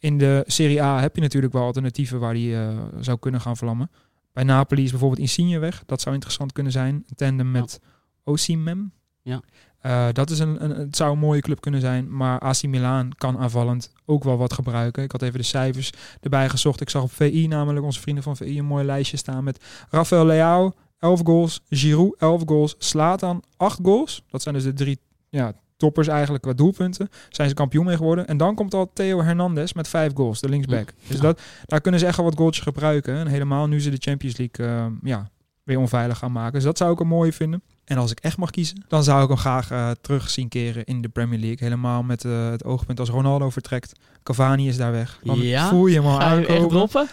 In 0.00 0.18
de 0.18 0.44
Serie 0.46 0.82
A 0.82 1.00
heb 1.00 1.14
je 1.14 1.20
natuurlijk 1.20 1.52
wel 1.52 1.62
alternatieven 1.62 2.20
waar 2.20 2.34
hij 2.34 2.68
eh, 2.68 2.78
zou 3.00 3.18
kunnen 3.18 3.40
gaan 3.40 3.56
vlammen. 3.56 3.90
Bij 4.32 4.44
Napoli 4.44 4.84
is 4.84 4.90
bijvoorbeeld 4.90 5.20
Insigne 5.20 5.58
weg. 5.58 5.82
Dat 5.86 6.00
zou 6.00 6.14
interessant 6.14 6.52
kunnen 6.52 6.72
zijn. 6.72 6.94
Een 6.94 7.16
tandem 7.16 7.50
met 7.50 7.80
Osimhen. 8.24 8.92
Ja. 9.22 9.42
Eh, 9.78 10.08
dat 10.12 10.30
is 10.30 10.38
een, 10.38 10.64
een, 10.64 10.70
het 10.70 10.96
zou 10.96 11.12
een 11.12 11.18
mooie 11.18 11.40
club 11.40 11.60
kunnen 11.60 11.80
zijn. 11.80 12.16
Maar 12.16 12.38
AC 12.38 12.62
Milan 12.62 13.12
kan 13.16 13.38
aanvallend 13.38 13.92
ook 14.04 14.24
wel 14.24 14.36
wat 14.36 14.52
gebruiken. 14.52 15.02
Ik 15.02 15.12
had 15.12 15.22
even 15.22 15.38
de 15.38 15.44
cijfers 15.44 15.92
erbij 16.20 16.48
gezocht. 16.48 16.80
Ik 16.80 16.90
zag 16.90 17.02
op 17.02 17.12
VI 17.12 17.46
namelijk 17.46 17.84
onze 17.84 18.00
vrienden 18.00 18.24
van 18.24 18.36
VI 18.36 18.58
een 18.58 18.64
mooi 18.64 18.84
lijstje 18.84 19.16
staan 19.16 19.44
met 19.44 19.64
Rafael 19.90 20.24
Leao 20.24 20.72
11 20.98 21.20
goals, 21.24 21.60
Giroud 21.68 22.14
11 22.18 22.42
goals, 22.46 22.74
Slatan 22.78 23.42
8 23.56 23.78
goals. 23.82 24.24
Dat 24.28 24.42
zijn 24.42 24.54
dus 24.54 24.64
de 24.64 24.72
drie 24.72 24.98
ja, 25.28 25.52
toppers 25.80 26.08
eigenlijk 26.08 26.42
qua 26.42 26.52
doelpunten. 26.52 27.08
Zijn 27.28 27.48
ze 27.48 27.54
kampioen 27.54 27.84
mee 27.84 27.96
geworden. 27.96 28.26
En 28.26 28.36
dan 28.36 28.54
komt 28.54 28.74
al 28.74 28.90
Theo 28.92 29.22
Hernandez 29.22 29.72
met 29.72 29.88
5 29.88 30.12
goals, 30.14 30.40
de 30.40 30.48
linksback. 30.48 30.92
Dus 31.08 31.20
dat, 31.20 31.40
daar 31.64 31.80
kunnen 31.80 32.00
ze 32.00 32.06
echt 32.06 32.16
wel 32.16 32.24
wat 32.24 32.36
goaltjes 32.36 32.64
gebruiken. 32.64 33.14
En 33.14 33.26
helemaal 33.26 33.66
nu 33.66 33.80
ze 33.80 33.90
de 33.90 33.96
Champions 34.00 34.36
League 34.36 34.66
eh, 34.66 34.86
ja, 35.02 35.30
weer 35.62 35.78
onveilig 35.78 36.18
gaan 36.18 36.32
maken. 36.32 36.52
Dus 36.52 36.64
dat 36.64 36.78
zou 36.78 36.92
ik 36.92 37.00
een 37.00 37.06
mooie 37.06 37.32
vinden. 37.32 37.62
En 37.90 37.98
als 37.98 38.10
ik 38.10 38.20
echt 38.20 38.36
mag 38.36 38.50
kiezen, 38.50 38.84
dan 38.88 39.04
zou 39.04 39.22
ik 39.22 39.28
hem 39.28 39.36
graag 39.36 39.70
eh, 39.70 39.90
terug 40.00 40.30
zien 40.30 40.48
keren 40.48 40.84
in 40.84 41.00
de 41.02 41.08
Premier 41.08 41.38
League. 41.38 41.58
Helemaal 41.60 42.02
met 42.02 42.24
eh, 42.24 42.50
het 42.50 42.64
oogpunt 42.64 43.00
als 43.00 43.08
Ronaldo 43.08 43.50
vertrekt. 43.50 43.92
Cavani 44.22 44.68
is 44.68 44.76
daar 44.76 44.92
weg. 44.92 45.20
Dan 45.24 45.38
Ja? 45.40 45.68
voel 45.68 45.86
je 45.86 45.94
hem 45.94 46.06
al 46.06 46.20
aankomen. 46.20 46.68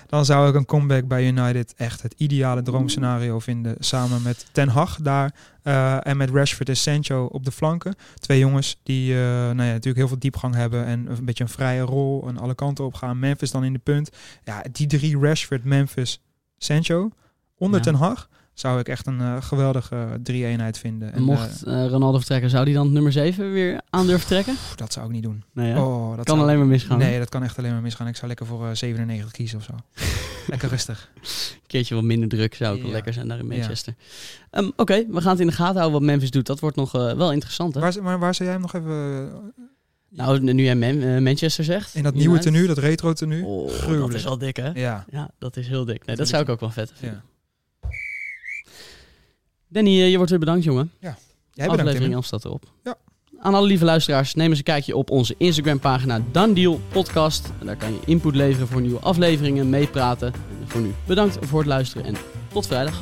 Dan 0.08 0.26
zou 0.26 0.50
ik 0.50 0.56
een 0.56 0.66
comeback 0.66 1.08
bij 1.08 1.28
United 1.28 1.74
echt 1.78 2.02
het 2.02 2.14
ideale 2.18 2.62
droomscenario 2.62 3.40
vinden. 3.40 3.76
Samen 3.80 4.22
met 4.22 4.46
Ten 4.52 4.68
Hag 4.70 4.98
daar 5.02 5.34
eh, 5.64 6.08
en 6.08 6.18
met 6.18 6.30
Rashford 6.30 6.70
en 6.70 6.78
Sancho 6.78 7.26
op 7.26 7.46
de 7.46 7.52
flanken. 7.52 7.96
Twee 8.20 8.40
jongens 8.40 8.80
die 8.84 9.14
nou 9.14 9.48
ja, 9.48 9.54
natuurlijk 9.54 9.98
heel 9.98 10.08
veel 10.08 10.20
diepgang 10.20 10.56
hebben 10.56 10.86
en 10.86 11.08
een 11.18 11.26
beetje 11.26 11.44
een 11.44 11.50
vrije 11.50 11.82
rol 11.82 12.28
en 12.28 12.38
alle 12.38 12.56
kanten 12.56 12.86
op 12.86 12.94
gaan. 12.94 13.20
Memphis 13.20 13.52
dan 13.52 13.64
in 13.64 13.74
de 13.74 13.80
punt. 13.80 14.10
Ja, 14.44 14.64
die 14.72 14.88
drie 14.88 15.20
Rashford, 15.20 15.64
Memphis, 15.64 16.22
Sancho 16.58 17.10
onder 17.58 17.80
Ja. 17.80 17.86
Ten 17.86 17.96
Hag 17.96 18.30
zou 18.60 18.80
ik 18.80 18.88
echt 18.90 19.08
een 19.08 19.22
eh, 19.22 19.36
geweldige 19.42 20.20
drie-eenheid 20.24 20.78
vinden. 20.78 21.14
En, 21.14 21.22
Mocht 21.24 21.64
eh, 21.64 21.84
eh, 21.86 21.90
Ronaldo 21.92 22.18
vertrekken, 22.18 22.50
zou 22.50 22.64
hij 22.64 22.74
dan 22.74 22.92
nummer 22.92 23.12
7 23.12 23.54
weer 23.54 23.82
aan 23.90 24.08
durven 24.08 24.28
trekken? 24.28 24.54
pff, 24.54 24.76
dat 24.76 24.94
zou 24.94 25.06
ik 25.06 25.12
niet 25.12 25.24
doen. 25.24 25.44
Nee? 25.54 25.76
Oh, 25.80 26.08
dat 26.16 26.26
kan 26.26 26.36
zou- 26.36 26.40
alleen 26.48 26.58
maar 26.58 26.68
misgaan. 26.68 26.98
Nee, 26.98 27.20
dat 27.20 27.30
kan 27.30 27.44
echt 27.44 27.58
alleen 27.58 27.72
maar 27.72 27.82
misgaan. 27.82 28.08
Ik 28.08 28.16
zou 28.16 28.28
lekker 28.28 28.46
voor 28.46 28.66
eh, 28.68 28.74
97 28.74 29.32
kiezen 29.32 29.58
of 29.58 29.64
zo. 29.64 29.74
lekker 30.52 30.70
rustig. 30.70 31.10
Een 31.16 31.60
keertje 31.68 31.96
wat 31.96 32.04
minder 32.04 32.30
druk 32.30 32.56
zou 32.56 32.76
ook 32.76 32.82
wel 32.82 32.92
lekker 32.92 33.14
zijn 33.14 33.28
daar 33.28 33.40
in 33.40 33.48
Ja. 33.50 33.58
Manchester. 33.58 33.94
Ehm, 34.52 34.70
Oké, 34.76 35.06
we 35.10 35.22
gaan 35.22 35.32
het 35.32 35.40
in 35.40 35.48
de 35.48 35.54
gaten 35.54 35.76
houden 35.76 35.92
wat 36.00 36.02
Memphis 36.10 36.32
doet. 36.32 36.46
Dat 36.46 36.60
wordt 36.60 36.76
nog 36.76 36.96
eh, 36.96 37.14
wel 37.14 37.32
interessant, 37.32 37.74
hè? 37.74 37.80
Waar, 37.82 38.04
maar 38.04 38.20
waar 38.20 38.36
zou 38.36 38.50
jij 38.50 38.58
hem 38.58 38.68
nog 38.72 38.74
even... 38.76 39.30
eh, 39.58 39.64
Nou, 40.10 40.40
nu 40.54 40.64
jij 40.64 40.76
Man- 40.76 41.02
eh, 41.02 41.22
Manchester 41.22 41.64
zegt. 41.64 41.96
In 41.96 42.04
dat 42.04 42.14
nieuwe 42.14 42.40
tenue, 42.40 42.68
dat 42.68 42.78
retro 42.78 43.14
tenue. 43.14 43.46
Oh, 43.46 44.00
dat 44.00 44.14
is 44.14 44.24
wel 44.24 44.38
dik, 44.38 44.56
hè? 44.56 44.70
Ja. 44.74 45.06
Ja, 45.10 45.30
dat 45.40 45.58
is 45.58 45.68
heel 45.68 45.86
dik. 45.86 45.98
Nee, 45.98 46.06
dat 46.06 46.18
Dat 46.18 46.28
zou 46.28 46.44
ik 46.44 46.50
ook 46.50 46.60
wel 46.60 46.70
vet 46.70 46.92
vinden. 46.96 47.22
ja. 47.24 47.36
Danny, 49.70 50.02
eh, 50.02 50.10
je 50.10 50.16
wordt 50.16 50.30
weer 50.30 50.40
bedankt, 50.40 50.64
jongen. 50.64 50.92
Jij 51.00 51.16
bedankt, 51.54 51.72
Aflevering 51.72 52.04
Tim. 52.04 52.14
11 52.14 52.26
staat 52.26 52.46
erop. 52.46 52.64
Ja. 52.84 52.96
Aan 53.40 53.54
alle 53.54 53.68
lieve 53.68 53.86
luisteraars, 53.86 54.34
neem 54.34 54.50
eens 54.50 54.58
een 54.58 54.64
kijkje 54.64 54.96
op 54.96 55.10
onze 55.10 55.36
Instagram-pagina 55.38 56.22
Done 56.32 56.54
Deal 56.54 56.80
Podcast. 56.92 57.50
En 57.60 57.66
daar 57.66 57.76
kan 57.76 57.92
je 57.92 58.00
input 58.06 58.36
leveren 58.36 58.68
voor 58.68 58.82
nieuwe 58.82 59.00
afleveringen, 59.00 59.70
meepraten. 59.70 60.28
En 60.34 60.68
voor 60.68 60.82
nu 60.82 60.94
bedankt 61.06 61.38
voor 61.42 61.60
het 61.60 61.68
luisteren 61.68 62.06
en 62.06 62.16
tot 62.54 62.68
vrijdag. 62.68 63.02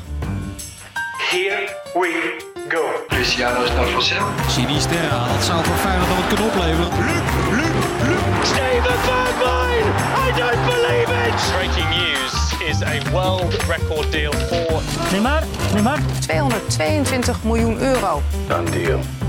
Here 1.30 1.68
we 1.94 2.36
go. 2.68 3.16
Luciano 3.16 3.62
is 3.62 3.70
naar 3.70 3.86
vanzelf. 3.86 4.50
Sinisterra, 4.50 5.32
dat 5.32 5.44
zou 5.44 5.64
voor 5.64 5.76
Feyenoord 5.76 6.08
dan 6.08 6.16
wat 6.16 6.26
kunnen 6.26 6.46
opleveren. 6.46 6.90
Steven 8.42 8.98
Bergwijn! 9.06 9.86
I 10.24 10.28
don't 10.40 10.64
believe 10.70 11.10
it! 11.26 11.34
Breaking 11.52 11.90
news 11.90 12.25
is 12.66 12.82
a 12.82 13.00
world 13.14 13.54
record 13.68 14.10
deal 14.10 14.32
for 14.32 14.82
222 16.26 17.32
miljoen 17.44 17.78
euro. 17.80 18.22
Done 18.48 18.64
deal. 18.72 19.25